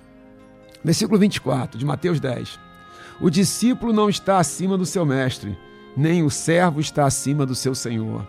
Versículo 0.83 1.17
24 1.17 1.79
de 1.79 1.85
Mateus 1.85 2.19
10. 2.19 2.59
O 3.21 3.31
discípulo 3.31 3.93
não 3.93 4.11
está 4.11 4.39
acima 4.39 4.77
do 4.77 4.85
seu 4.85 5.07
mestre, 5.07 5.57
nem 5.97 6.25
o 6.25 6.31
servo 6.31 6.81
está 6.81 7.07
acima 7.07 7.47
do 7.47 7.55
seu 7.55 7.73
senhor. 7.73 8.27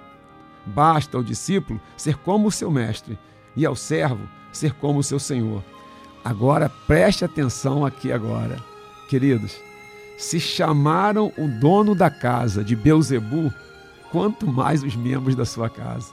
Basta 0.63 1.17
ao 1.17 1.23
discípulo 1.23 1.81
ser 1.97 2.15
como 2.17 2.49
o 2.49 2.51
seu 2.51 2.69
mestre, 2.69 3.17
e 3.55 3.65
ao 3.65 3.75
servo 3.75 4.29
ser 4.51 4.73
como 4.73 4.99
o 4.99 5.03
seu 5.03 5.17
senhor. 5.17 5.63
Agora 6.23 6.69
preste 6.85 7.25
atenção 7.25 7.83
aqui 7.83 8.11
agora. 8.11 8.57
Queridos, 9.09 9.59
se 10.17 10.39
chamaram 10.39 11.31
o 11.37 11.47
dono 11.47 11.93
da 11.93 12.09
casa 12.09 12.63
de 12.63 12.75
Beuzebu, 12.75 13.53
quanto 14.11 14.47
mais 14.47 14.83
os 14.83 14.95
membros 14.95 15.35
da 15.35 15.45
sua 15.45 15.69
casa. 15.69 16.11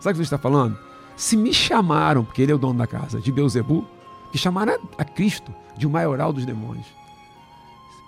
Sabe 0.00 0.10
o 0.10 0.12
que 0.12 0.16
você 0.16 0.22
está 0.22 0.38
falando? 0.38 0.76
Se 1.16 1.36
me 1.36 1.54
chamaram, 1.54 2.24
porque 2.24 2.42
ele 2.42 2.52
é 2.52 2.54
o 2.54 2.58
dono 2.58 2.78
da 2.78 2.86
casa, 2.86 3.20
de 3.20 3.30
Beuzebu, 3.30 3.86
que 4.32 4.36
chamaram 4.36 4.76
a 4.98 5.04
Cristo 5.04 5.54
de 5.76 5.86
o 5.86 5.90
maioral 5.90 6.32
dos 6.32 6.44
demônios. 6.44 6.86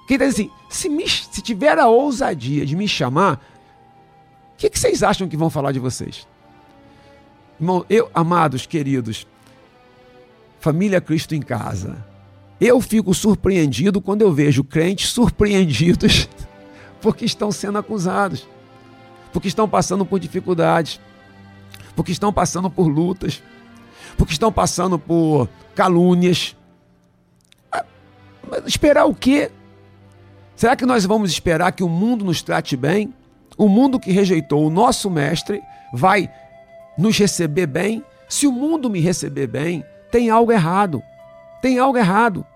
Quem 0.09 0.17
está 0.17 0.27
dizendo 0.27 0.51
assim, 0.51 0.65
se, 0.69 0.89
me, 0.89 1.09
se 1.09 1.41
tiver 1.41 1.79
a 1.79 1.87
ousadia 1.87 2.67
de 2.67 2.75
me 2.75 2.89
chamar, 2.89 3.35
o 4.55 4.57
que, 4.57 4.69
que 4.69 4.79
vocês 4.79 5.03
acham 5.03 5.29
que 5.29 5.37
vão 5.37 5.51
falar 5.51 5.71
de 5.71 5.79
vocês? 5.79 6.27
Irmão, 7.61 7.85
eu, 7.89 8.11
amados, 8.13 8.67
queridos, 8.67 9.27
família 10.61 11.01
Cristo 11.01 11.35
em 11.35 11.43
casa, 11.43 12.05
eu 12.61 12.81
fico 12.81 13.15
surpreendido 13.15 14.01
quando 14.01 14.23
eu 14.23 14.33
vejo 14.33 14.65
crentes 14.65 15.11
surpreendidos 15.11 16.29
porque 17.01 17.25
estão 17.25 17.53
sendo 17.53 17.79
acusados, 17.79 18.49
porque 19.33 19.49
estão 19.49 19.69
passando 19.69 20.05
por 20.05 20.19
dificuldades, 20.19 21.01
porque 21.95 22.13
estão 22.13 22.33
passando 22.33 22.69
por 22.69 22.89
lutas, 22.89 23.43
porque 24.17 24.33
estão 24.33 24.53
passando 24.53 24.99
por 24.99 25.49
calúnias. 25.75 26.57
Ah, 27.71 27.85
esperar 28.67 29.05
o 29.05 29.15
quê? 29.15 29.51
Será 30.57 30.75
que 30.75 30.85
nós 30.85 31.05
vamos 31.05 31.31
esperar 31.31 31.71
que 31.71 31.85
o 31.85 31.89
mundo 31.89 32.25
nos 32.25 32.43
trate 32.43 32.77
bem? 32.77 33.15
O 33.57 33.69
mundo 33.69 34.01
que 34.01 34.11
rejeitou 34.11 34.67
o 34.67 34.71
nosso 34.71 35.09
mestre 35.09 35.63
vai 35.93 36.29
nos 36.97 37.17
receber 37.17 37.67
bem? 37.67 38.03
Se 38.29 38.47
o 38.47 38.53
mundo 38.53 38.91
me 38.91 39.01
receber 39.01 39.47
bem, 39.47 39.85
tem 40.11 40.31
algo 40.31 40.51
errado. 40.51 41.01
Tem 41.61 41.79
algo 41.79 41.99
errado. 41.99 42.47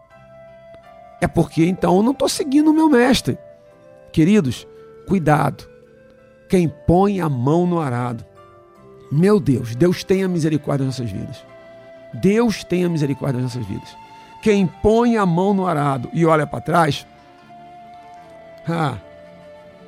É 1.20 1.28
porque 1.28 1.64
então 1.64 1.96
eu 1.96 2.02
não 2.02 2.12
estou 2.12 2.28
seguindo 2.28 2.70
o 2.70 2.74
meu 2.74 2.88
mestre. 2.88 3.38
Queridos, 4.12 4.66
cuidado. 5.06 5.68
Quem 6.48 6.68
põe 6.68 7.20
a 7.20 7.28
mão 7.28 7.66
no 7.66 7.80
arado. 7.80 8.24
Meu 9.10 9.38
Deus, 9.38 9.74
Deus 9.74 10.02
tenha 10.04 10.26
misericórdia 10.26 10.86
das 10.86 10.98
nossas 10.98 11.12
vidas. 11.12 11.44
Deus 12.14 12.64
tenha 12.64 12.88
misericórdia 12.88 13.40
das 13.40 13.54
nossas 13.54 13.66
vidas. 13.68 13.96
Quem 14.42 14.66
põe 14.66 15.16
a 15.16 15.24
mão 15.24 15.54
no 15.54 15.66
arado 15.66 16.10
e 16.12 16.26
olha 16.26 16.46
para 16.46 16.60
trás, 16.60 17.06
ah, 18.68 18.96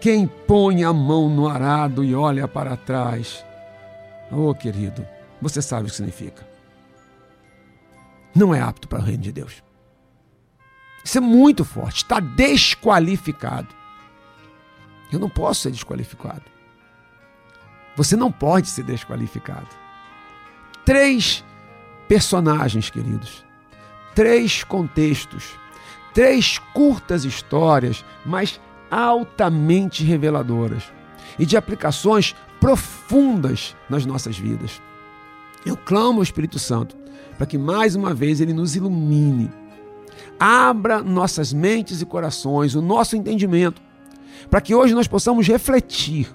quem 0.01 0.27
põe 0.27 0.85
a 0.85 0.93
mão 0.93 1.29
no 1.29 1.49
arado 1.49 2.05
e 2.05 2.15
olha 2.15 2.47
para 2.47 2.77
trás, 2.77 3.45
oh 4.31 4.55
querido, 4.55 5.07
você 5.41 5.61
sabe 5.61 5.85
o 5.85 5.91
que 5.91 5.97
significa. 5.97 6.54
Não 8.35 8.55
é 8.55 8.61
apto 8.61 8.89
para 8.89 9.01
o 9.01 9.03
reino 9.03 9.23
de 9.23 9.33
Deus. 9.33 9.63
Isso 11.05 11.19
é 11.19 11.21
muito 11.21 11.65
forte, 11.65 11.99
está 11.99 12.19
desqualificado. 12.19 13.69
Eu 15.13 15.19
não 15.19 15.29
posso 15.29 15.63
ser 15.63 15.71
desqualificado. 15.71 16.43
Você 17.97 18.17
não 18.17 18.33
pode 18.33 18.69
ser 18.69 18.83
desqualificado. 18.83 19.69
Três 20.85 21.45
personagens, 22.09 22.91
queridos. 22.91 23.45
Três 24.15 24.65
contextos 24.65 25.57
três 26.15 26.59
curtas 26.73 27.25
histórias, 27.25 28.05
mas 28.25 28.61
altamente 28.91 30.05
reveladoras 30.05 30.85
e 31.39 31.45
de 31.45 31.57
aplicações 31.57 32.35
profundas 32.61 33.77
nas 33.91 34.07
nossas 34.07 34.39
vidas. 34.39 34.81
Eu 35.65 35.77
clamo 35.77 36.19
ao 36.19 36.23
Espírito 36.23 36.59
Santo 36.59 36.97
para 37.37 37.47
que 37.47 37.59
mais 37.59 37.95
uma 37.95 38.15
vez 38.15 38.41
ele 38.41 38.53
nos 38.53 38.77
ilumine, 38.77 39.51
abra 40.39 41.03
nossas 41.03 41.53
mentes 41.53 42.01
e 42.01 42.07
corações, 42.07 42.75
o 42.75 42.83
nosso 42.83 43.17
entendimento, 43.17 43.83
para 44.49 44.61
que 44.61 44.75
hoje 44.75 44.95
nós 44.95 45.09
possamos 45.09 45.47
refletir, 45.47 46.33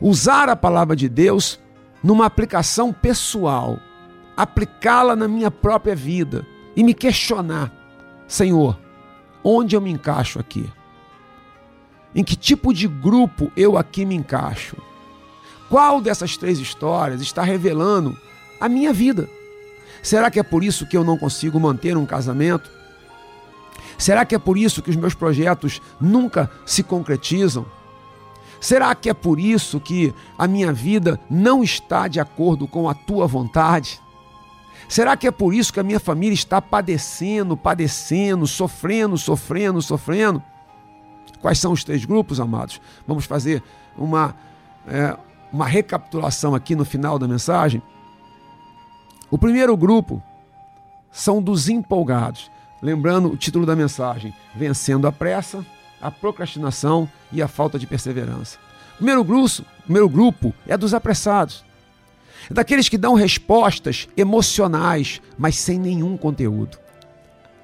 usar 0.00 0.48
a 0.48 0.56
palavra 0.56 0.96
de 0.96 1.08
Deus 1.08 1.60
numa 2.02 2.26
aplicação 2.26 2.92
pessoal, 2.92 3.78
aplicá-la 4.36 5.14
na 5.14 5.28
minha 5.28 5.50
própria 5.50 5.94
vida 5.94 6.44
e 6.74 6.82
me 6.82 6.94
questionar 6.94 7.82
Senhor, 8.32 8.78
onde 9.44 9.76
eu 9.76 9.80
me 9.82 9.90
encaixo 9.90 10.38
aqui? 10.38 10.64
Em 12.14 12.24
que 12.24 12.34
tipo 12.34 12.72
de 12.72 12.88
grupo 12.88 13.52
eu 13.54 13.76
aqui 13.76 14.06
me 14.06 14.14
encaixo? 14.14 14.74
Qual 15.72 16.02
dessas 16.02 16.36
três 16.36 16.58
histórias 16.58 17.22
está 17.22 17.42
revelando 17.42 18.14
a 18.60 18.68
minha 18.68 18.92
vida? 18.92 19.26
Será 20.02 20.30
que 20.30 20.38
é 20.38 20.42
por 20.42 20.62
isso 20.62 20.86
que 20.86 20.94
eu 20.94 21.02
não 21.02 21.16
consigo 21.16 21.58
manter 21.58 21.96
um 21.96 22.04
casamento? 22.04 22.70
Será 23.96 24.26
que 24.26 24.34
é 24.34 24.38
por 24.38 24.58
isso 24.58 24.82
que 24.82 24.90
os 24.90 24.96
meus 24.96 25.14
projetos 25.14 25.80
nunca 25.98 26.50
se 26.66 26.82
concretizam? 26.82 27.64
Será 28.60 28.94
que 28.94 29.08
é 29.08 29.14
por 29.14 29.40
isso 29.40 29.80
que 29.80 30.12
a 30.36 30.46
minha 30.46 30.74
vida 30.74 31.18
não 31.30 31.64
está 31.64 32.06
de 32.06 32.20
acordo 32.20 32.68
com 32.68 32.86
a 32.86 32.92
tua 32.92 33.26
vontade? 33.26 33.98
Será 34.90 35.16
que 35.16 35.26
é 35.26 35.30
por 35.30 35.54
isso 35.54 35.72
que 35.72 35.80
a 35.80 35.82
minha 35.82 35.98
família 35.98 36.34
está 36.34 36.60
padecendo, 36.60 37.56
padecendo, 37.56 38.46
sofrendo, 38.46 39.16
sofrendo, 39.16 39.80
sofrendo? 39.80 40.42
Quais 41.40 41.58
são 41.58 41.72
os 41.72 41.82
três 41.82 42.04
grupos, 42.04 42.40
amados? 42.40 42.78
Vamos 43.08 43.24
fazer 43.24 43.62
uma, 43.96 44.36
é, 44.86 45.16
uma 45.52 45.66
recapitulação 45.66 46.54
aqui 46.54 46.74
no 46.74 46.84
final 46.84 47.18
da 47.18 47.28
mensagem. 47.28 47.82
O 49.30 49.38
primeiro 49.38 49.76
grupo 49.76 50.22
são 51.10 51.42
dos 51.42 51.68
empolgados. 51.68 52.50
Lembrando 52.80 53.28
o 53.28 53.36
título 53.36 53.66
da 53.66 53.76
mensagem: 53.76 54.34
Vencendo 54.54 55.06
a 55.06 55.12
pressa, 55.12 55.64
a 56.00 56.10
procrastinação 56.10 57.08
e 57.30 57.42
a 57.42 57.48
falta 57.48 57.78
de 57.78 57.86
perseverança. 57.86 58.58
O 58.94 58.96
primeiro 58.96 59.22
grupo, 59.24 59.64
primeiro 59.84 60.08
grupo 60.08 60.54
é 60.66 60.76
dos 60.76 60.94
apressados 60.94 61.64
é 62.50 62.54
daqueles 62.54 62.88
que 62.88 62.98
dão 62.98 63.14
respostas 63.14 64.08
emocionais, 64.16 65.20
mas 65.38 65.56
sem 65.56 65.78
nenhum 65.78 66.16
conteúdo. 66.16 66.78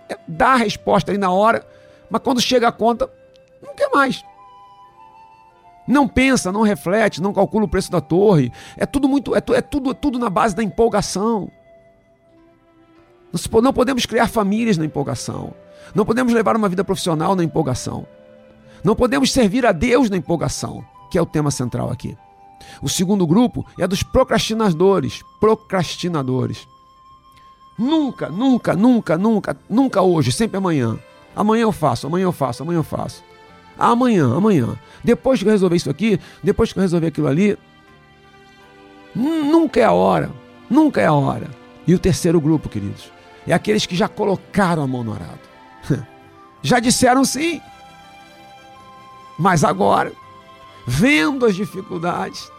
É, 0.09 0.17
dá 0.27 0.55
a 0.55 0.57
resposta 0.57 1.11
ali 1.11 1.19
na 1.19 1.31
hora, 1.31 1.67
mas 2.11 2.23
quando 2.23 2.41
chega 2.41 2.69
a 2.69 2.73
conta, 2.73 3.11
não 3.63 3.75
quer 3.75 3.89
mais. 3.91 4.25
Não 5.89 6.07
pensa, 6.07 6.53
não 6.53 6.61
reflete, 6.61 7.23
não 7.23 7.33
calcula 7.33 7.65
o 7.65 7.69
preço 7.69 7.91
da 7.91 8.01
torre. 8.01 8.53
É 8.77 8.85
tudo 8.85 9.09
muito, 9.09 9.35
é, 9.35 9.39
é 9.39 9.63
tudo, 9.63 9.91
é 9.91 9.95
tudo 9.95 10.19
na 10.19 10.29
base 10.29 10.55
da 10.55 10.63
empolgação. 10.63 11.51
Não 13.63 13.73
podemos 13.73 14.05
criar 14.05 14.29
famílias 14.29 14.77
na 14.77 14.85
empolgação. 14.85 15.55
Não 15.95 16.05
podemos 16.05 16.33
levar 16.35 16.57
uma 16.57 16.69
vida 16.69 16.85
profissional 16.85 17.35
na 17.35 17.43
empolgação. 17.43 18.07
Não 18.85 18.95
podemos 18.95 19.33
servir 19.33 19.65
a 19.65 19.73
Deus 19.73 20.11
na 20.11 20.19
empolgação, 20.19 20.85
que 21.11 21.17
é 21.17 21.23
o 21.23 21.27
tema 21.27 21.51
central 21.51 21.91
aqui. 21.91 22.17
O 22.83 22.89
segundo 22.89 23.27
grupo 23.27 23.65
é 23.79 23.87
dos 23.89 24.03
procrastinadores. 24.03 25.23
Procrastinadores. 25.41 26.69
Nunca, 27.79 28.29
nunca, 28.29 28.75
nunca, 28.75 29.17
nunca, 29.17 29.57
nunca 29.71 30.03
hoje, 30.03 30.33
sempre 30.33 30.59
amanhã. 30.59 30.99
Amanhã 31.35 31.63
eu 31.63 31.73
faço, 31.73 32.07
amanhã 32.07 32.25
eu 32.25 32.33
faço, 32.33 32.63
amanhã 32.63 32.79
eu 32.79 32.85
faço. 32.85 33.23
Amanhã, 33.79 34.37
amanhã. 34.37 34.77
Depois 35.05 35.41
que 35.41 35.49
eu 35.49 35.53
resolver 35.53 35.77
isso 35.77 35.91
aqui, 35.91 36.19
depois 36.43 36.73
que 36.73 36.79
eu 36.79 36.83
resolver 36.83 37.07
aquilo 37.07 37.29
ali. 37.29 37.57
Nunca 39.15 39.81
é 39.81 39.85
a 39.85 39.93
hora. 39.93 40.31
Nunca 40.69 41.01
é 41.01 41.07
a 41.07 41.13
hora. 41.13 41.49
E 41.87 41.95
o 41.95 41.99
terceiro 41.99 42.41
grupo, 42.41 42.69
queridos, 42.69 43.11
é 43.47 43.53
aqueles 43.55 43.87
que 43.87 43.97
já 43.97 44.09
colocaram 44.09 44.83
a 44.83 44.87
mão 44.87 45.05
no 45.05 45.15
arado. 45.15 45.41
Já 46.61 46.81
disseram 46.81 47.25
sim. 47.25 47.61
Mas 49.39 49.63
agora, 49.63 50.13
vendo 50.85 51.47
as 51.47 51.55
dificuldades, 51.55 52.51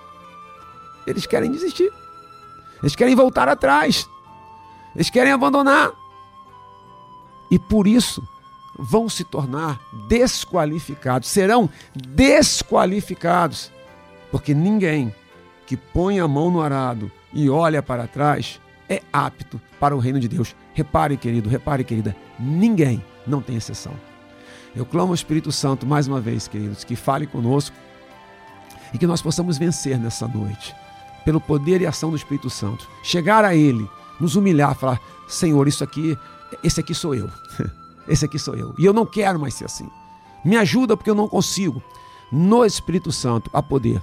eles 1.05 1.25
querem 1.25 1.51
desistir. 1.51 1.91
Eles 2.81 2.95
querem 2.95 3.13
voltar 3.13 3.49
atrás. 3.49 4.09
Eles 4.95 5.09
querem 5.09 5.33
abandonar. 5.33 5.91
E 7.51 7.59
por 7.59 7.85
isso 7.85 8.25
vão 8.79 9.09
se 9.09 9.23
tornar 9.23 9.79
desqualificados, 10.07 11.27
serão 11.27 11.69
desqualificados, 11.93 13.71
porque 14.31 14.53
ninguém 14.53 15.13
que 15.67 15.75
põe 15.75 16.19
a 16.19 16.27
mão 16.27 16.49
no 16.49 16.61
arado 16.61 17.11
e 17.33 17.49
olha 17.49 17.83
para 17.83 18.07
trás 18.07 18.59
é 18.87 19.01
apto 19.13 19.61
para 19.79 19.95
o 19.95 19.99
reino 19.99 20.19
de 20.19 20.27
Deus. 20.27 20.55
Repare, 20.73 21.15
querido, 21.17 21.49
repare, 21.49 21.83
querida, 21.83 22.15
ninguém, 22.39 23.03
não 23.27 23.41
tem 23.41 23.55
exceção. 23.55 23.93
Eu 24.75 24.85
clamo 24.85 25.09
ao 25.09 25.15
Espírito 25.15 25.51
Santo 25.51 25.85
mais 25.85 26.07
uma 26.07 26.19
vez, 26.19 26.47
queridos, 26.47 26.83
que 26.83 26.95
fale 26.95 27.27
conosco 27.27 27.75
e 28.93 28.97
que 28.97 29.05
nós 29.05 29.21
possamos 29.21 29.57
vencer 29.57 29.99
nessa 29.99 30.27
noite, 30.27 30.75
pelo 31.25 31.41
poder 31.41 31.81
e 31.81 31.85
ação 31.85 32.09
do 32.09 32.15
Espírito 32.15 32.49
Santo. 32.49 32.87
Chegar 33.03 33.45
a 33.45 33.55
Ele, 33.55 33.87
nos 34.19 34.35
humilhar, 34.35 34.75
falar: 34.75 34.99
Senhor, 35.27 35.67
isso 35.67 35.83
aqui, 35.83 36.17
esse 36.63 36.79
aqui 36.79 36.93
sou 36.93 37.13
eu. 37.13 37.29
Esse 38.09 38.25
aqui 38.25 38.39
sou 38.39 38.55
eu. 38.55 38.73
E 38.77 38.83
eu 38.83 38.91
não 38.91 39.05
quero 39.05 39.39
mais 39.39 39.53
ser 39.53 39.65
assim. 39.65 39.89
Me 40.43 40.57
ajuda 40.57 40.97
porque 40.97 41.09
eu 41.09 41.15
não 41.15 41.27
consigo. 41.27 41.81
No 42.31 42.65
Espírito 42.65 43.11
Santo, 43.11 43.49
a 43.53 43.61
poder, 43.61 44.01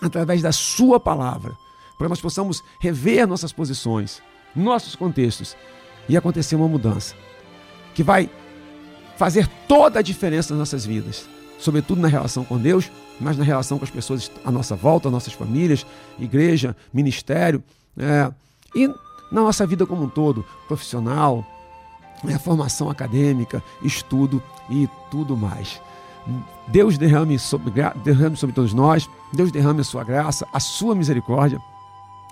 através 0.00 0.42
da 0.42 0.52
Sua 0.52 1.00
palavra, 1.00 1.56
para 1.98 2.08
nós 2.08 2.20
possamos 2.20 2.62
rever 2.78 3.26
nossas 3.26 3.52
posições, 3.52 4.22
nossos 4.54 4.94
contextos 4.94 5.56
e 6.08 6.16
acontecer 6.16 6.56
uma 6.56 6.68
mudança 6.68 7.14
que 7.94 8.02
vai 8.02 8.28
fazer 9.16 9.48
toda 9.68 10.00
a 10.00 10.02
diferença 10.02 10.52
nas 10.52 10.58
nossas 10.58 10.84
vidas, 10.84 11.28
sobretudo 11.58 12.00
na 12.00 12.08
relação 12.08 12.44
com 12.44 12.58
Deus, 12.58 12.90
mas 13.20 13.36
na 13.36 13.44
relação 13.44 13.78
com 13.78 13.84
as 13.84 13.90
pessoas 13.90 14.30
à 14.44 14.50
nossa 14.50 14.74
volta, 14.74 15.10
nossas 15.10 15.32
famílias, 15.32 15.86
igreja, 16.18 16.76
ministério, 16.92 17.62
é, 17.96 18.30
e 18.74 18.88
na 18.88 19.42
nossa 19.42 19.66
vida 19.66 19.86
como 19.86 20.02
um 20.02 20.08
todo, 20.08 20.44
profissional, 20.66 21.46
é, 22.28 22.38
formação 22.38 22.88
acadêmica, 22.88 23.62
estudo 23.82 24.42
e 24.68 24.88
tudo 25.10 25.36
mais. 25.36 25.80
Deus 26.66 26.96
derrame 26.96 27.38
sobre, 27.38 27.72
derrame 28.02 28.36
sobre 28.36 28.54
todos 28.54 28.72
nós, 28.72 29.08
Deus 29.32 29.52
derrame 29.52 29.80
a 29.80 29.84
sua 29.84 30.02
graça, 30.02 30.46
a 30.52 30.58
sua 30.58 30.94
misericórdia, 30.94 31.60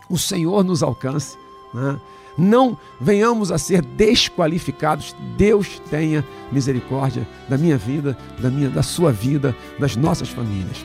o 0.08 0.18
Senhor 0.18 0.64
nos 0.64 0.82
alcance. 0.82 1.36
Né? 1.74 2.00
Não 2.36 2.78
venhamos 2.98 3.52
a 3.52 3.58
ser 3.58 3.82
desqualificados. 3.82 5.14
Deus 5.36 5.80
tenha 5.90 6.24
misericórdia 6.50 7.28
da 7.48 7.58
minha 7.58 7.76
vida, 7.76 8.16
da 8.38 8.50
minha, 8.50 8.70
da 8.70 8.82
sua 8.82 9.12
vida, 9.12 9.54
das 9.78 9.96
nossas 9.96 10.30
famílias. 10.30 10.84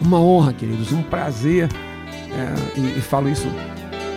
Uma 0.00 0.20
honra, 0.20 0.52
queridos, 0.52 0.92
um 0.92 1.02
prazer, 1.02 1.68
é, 2.32 2.78
e, 2.80 2.98
e 2.98 3.00
falo 3.00 3.28
isso 3.28 3.46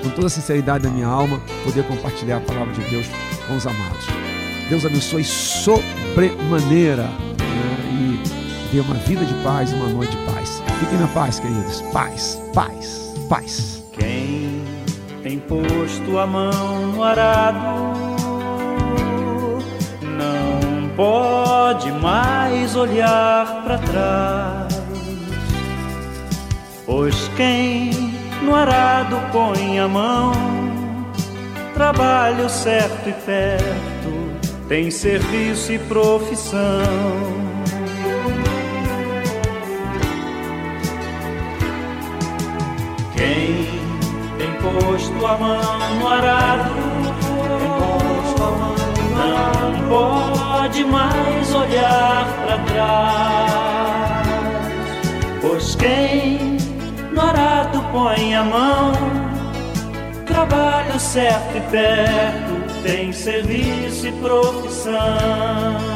com 0.04 0.10
toda 0.10 0.28
a 0.28 0.30
sinceridade 0.30 0.84
da 0.84 0.90
minha 0.90 1.08
alma, 1.08 1.40
poder 1.64 1.86
compartilhar 1.86 2.38
a 2.38 2.42
palavra 2.42 2.74
de 2.74 2.90
Deus 2.90 3.06
com 3.50 3.56
os 3.56 3.68
amados. 3.68 4.06
Deus 4.70 4.86
abençoe 4.86 5.24
sobremaneira 5.24 7.04
né, 7.04 8.22
e 8.72 8.72
dê 8.72 8.80
uma 8.80 8.94
vida 8.94 9.26
de 9.26 9.34
paz, 9.44 9.74
uma 9.74 9.90
noite 9.90 10.16
de 10.16 10.32
paz. 10.32 10.62
Fiquem 10.80 11.00
na 11.00 11.08
paz, 11.08 11.40
queridos. 11.40 11.82
Paz, 11.92 12.40
paz, 12.54 13.12
paz. 13.28 13.84
Quem 13.92 14.64
tem 15.24 15.40
posto 15.40 16.18
a 16.20 16.28
mão 16.28 16.88
no 16.94 17.04
arado 17.04 17.58
não 20.04 20.90
pode 20.96 21.92
mais 21.94 22.76
olhar 22.76 23.64
para 23.64 23.78
trás, 23.80 24.82
pois 26.86 27.30
quem 27.36 27.90
no 28.44 28.56
arado 28.56 29.18
põe 29.32 29.80
a 29.80 29.88
mão, 29.88 30.32
trabalho 31.80 32.50
certo 32.50 33.08
e 33.08 33.14
perto, 33.14 34.12
tem 34.68 34.92
serviço 34.92 35.72
e 35.72 35.80
profissão. 35.80 36.60
Quem 43.16 43.66
tem 44.38 44.52
posto 44.62 45.26
a 45.26 45.38
mão 45.38 45.80
no 46.00 46.08
arado, 46.10 46.70
não 49.16 49.88
pode 49.88 50.84
mais 50.84 51.56
olhar 51.56 52.28
para 52.44 52.58
trás, 52.74 54.24
pois 55.40 55.76
quem 55.76 56.58
no 57.14 57.22
arado 57.22 57.82
põe 57.94 58.36
a 58.36 58.44
mão, 58.44 59.19
trabalho 60.40 60.98
certo 60.98 61.58
e 61.58 61.62
perto, 61.70 62.82
tem 62.84 63.12
serviço 63.12 64.08
e 64.08 64.12
profissão. 64.14 65.89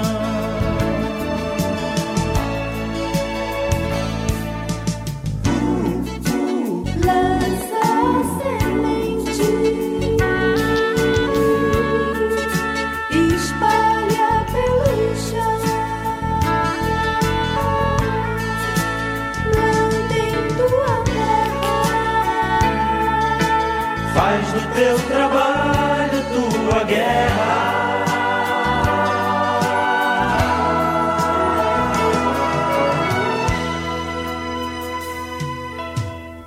Teu 24.76 24.98
trabalho 25.08 26.24
tua 26.34 26.84
guerra. 26.84 27.74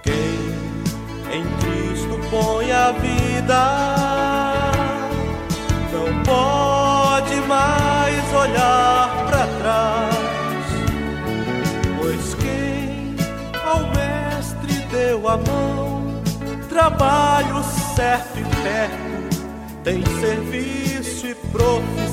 Quem 0.02 0.52
em 1.32 1.44
Cristo 1.60 2.18
põe 2.30 2.72
a 2.72 2.92
vida 2.92 3.96
não 5.92 6.22
pode 6.24 7.36
mais 7.46 8.32
olhar 8.32 9.26
para 9.26 9.46
trás, 9.60 10.66
pois 12.00 12.34
quem 12.34 13.14
ao 13.64 13.80
Mestre 13.94 14.74
deu 14.90 15.28
a 15.28 15.36
mão, 15.36 16.22
trabalho 16.68 17.55
certo 17.96 18.38
e 18.38 18.44
perto, 18.62 19.82
tem 19.82 20.04
serviço 20.20 21.28
e 21.28 21.34
profissão. 21.34 22.05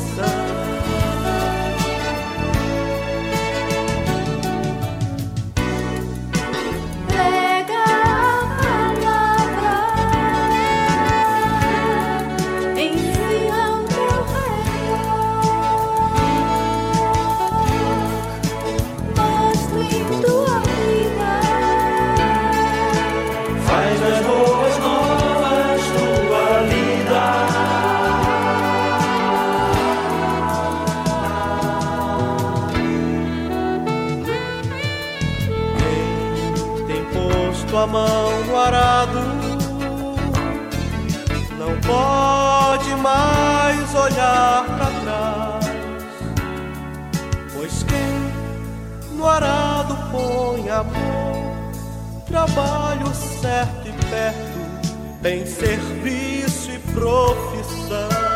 Trabalho 52.46 53.14
certo 53.16 53.88
e 53.88 53.91
perto, 54.10 55.22
tem 55.22 55.46
serviço 55.46 56.72
e 56.72 56.80
profissão. 56.91 58.33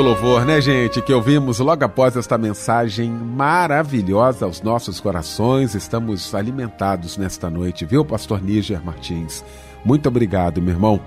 Louvor, 0.00 0.44
né, 0.44 0.60
gente? 0.60 1.02
Que 1.02 1.12
ouvimos 1.12 1.58
logo 1.58 1.84
após 1.84 2.16
esta 2.16 2.38
mensagem 2.38 3.10
maravilhosa 3.10 4.46
aos 4.46 4.62
nossos 4.62 5.00
corações. 5.00 5.74
Estamos 5.74 6.34
alimentados 6.34 7.16
nesta 7.16 7.50
noite, 7.50 7.84
viu, 7.84 8.04
Pastor 8.04 8.40
Níger 8.40 8.82
Martins? 8.82 9.44
Muito 9.84 10.08
obrigado, 10.08 10.62
meu 10.62 10.74
irmão. 10.74 11.00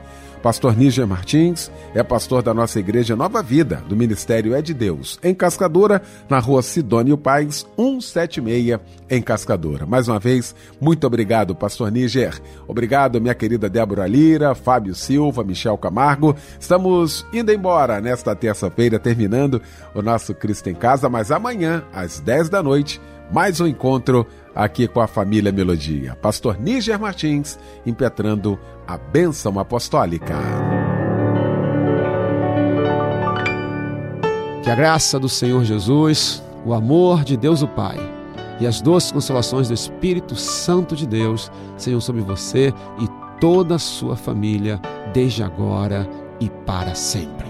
Pastor 0.46 0.78
Níger 0.78 1.08
Martins 1.08 1.72
é 1.96 2.04
pastor 2.04 2.44
da 2.44 2.54
nossa 2.54 2.80
igreja 2.80 3.16
Nova 3.16 3.42
Vida, 3.42 3.84
do 3.90 3.96
Ministério 3.96 4.54
É 4.54 4.62
de 4.62 4.76
Deus, 4.76 5.18
em 5.24 5.34
Cascadora, 5.34 6.04
na 6.30 6.38
rua 6.38 6.62
Sidônio 6.62 7.18
Paz, 7.18 7.66
176, 7.76 8.80
em 9.10 9.24
Cascadora. 9.24 9.88
Mais 9.88 10.08
uma 10.08 10.20
vez, 10.20 10.54
muito 10.80 11.08
obrigado, 11.08 11.56
pastor 11.56 11.92
Níger. 11.92 12.40
Obrigado, 12.68 13.20
minha 13.20 13.34
querida 13.34 13.68
Débora 13.68 14.06
Lira, 14.06 14.54
Fábio 14.54 14.94
Silva, 14.94 15.44
Michel 15.44 15.80
Camargo. 15.80 16.36
Estamos 16.60 17.26
indo 17.34 17.52
embora 17.52 18.00
nesta 18.00 18.36
terça-feira, 18.36 19.00
terminando 19.00 19.60
o 19.96 20.02
nosso 20.04 20.36
Cristo 20.36 20.70
em 20.70 20.76
Casa, 20.76 21.10
mas 21.10 21.32
amanhã, 21.32 21.84
às 21.92 22.20
10 22.20 22.50
da 22.50 22.62
noite, 22.62 23.02
mais 23.32 23.60
um 23.60 23.68
encontro 23.68 24.26
aqui 24.54 24.88
com 24.88 25.02
a 25.02 25.08
família 25.08 25.52
Melodia. 25.52 26.16
Pastor 26.22 26.60
Níger 26.60 27.00
Martins, 27.00 27.60
impetrando 27.86 28.60
a 28.88 28.98
bênção 28.98 29.60
apostólica. 29.60 30.36
Que 34.64 34.70
a 34.70 34.76
graça 34.76 35.20
do 35.20 35.30
Senhor 35.30 35.64
Jesus, 35.64 36.42
o 36.66 36.74
amor 36.74 37.24
de 37.24 37.38
Deus 37.38 37.62
o 37.62 37.68
Pai 37.68 37.98
e 38.60 38.66
as 38.66 38.82
doces 38.82 39.12
consolações 39.12 39.68
do 39.68 39.74
Espírito 39.74 40.36
Santo 40.36 40.96
de 40.96 41.06
Deus 41.06 41.52
sejam 41.78 42.02
sobre 42.02 42.22
você 42.22 42.74
e 43.00 43.08
toda 43.40 43.76
a 43.76 43.80
sua 43.80 44.16
família, 44.16 44.80
desde 45.14 45.44
agora 45.44 46.10
e 46.40 46.50
para 46.50 46.96
sempre. 46.96 47.45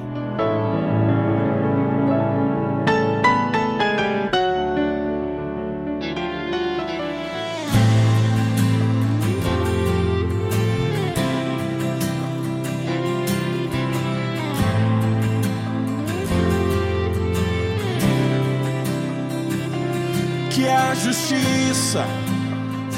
Justiça 21.26 22.05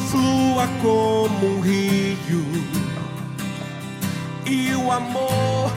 flua 0.10 0.68
como 0.82 1.48
um 1.48 1.62
rio 1.62 2.46
e 4.46 4.74
o 4.76 4.92
amor 4.92 5.72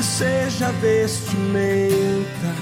seja 0.00 0.70
vestimenta 0.80 2.54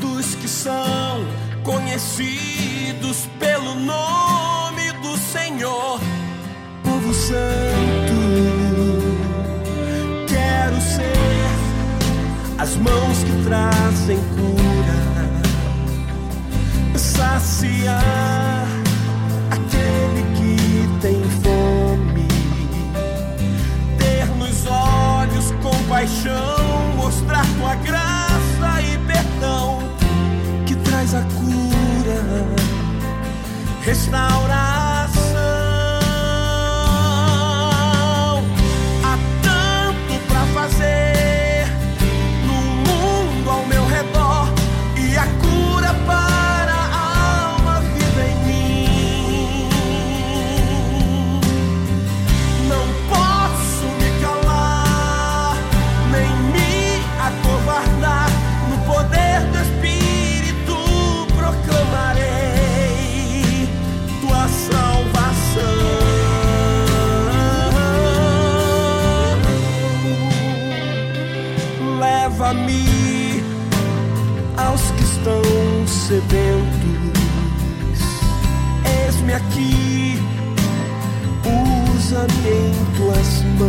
dos 0.00 0.34
que 0.36 0.48
são 0.48 1.26
conhecidos 1.62 3.28
pelo 3.38 3.74
nome 3.74 4.92
do 5.02 5.16
Senhor, 5.18 6.00
povo 6.82 7.12
santo. 7.12 8.16
Quero 10.28 10.80
ser 10.80 12.58
as 12.58 12.76
mãos 12.76 13.24
que 13.24 13.44
trazem 13.44 14.18
cura 14.36 14.55
saciar 17.16 18.66
aquele 19.50 20.22
que 20.36 21.00
tem 21.00 21.22
fome, 21.42 22.28
ter 23.98 24.26
nos 24.36 24.66
olhos 24.66 25.52
compaixão, 25.62 26.94
mostrar 26.96 27.46
tua 27.58 27.74
graça 27.76 28.82
e 28.82 28.98
perdão 29.06 29.78
que 30.66 30.74
traz 30.76 31.14
a 31.14 31.22
cura, 31.22 32.46
restauração. 33.82 34.65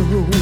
road. 0.02 0.37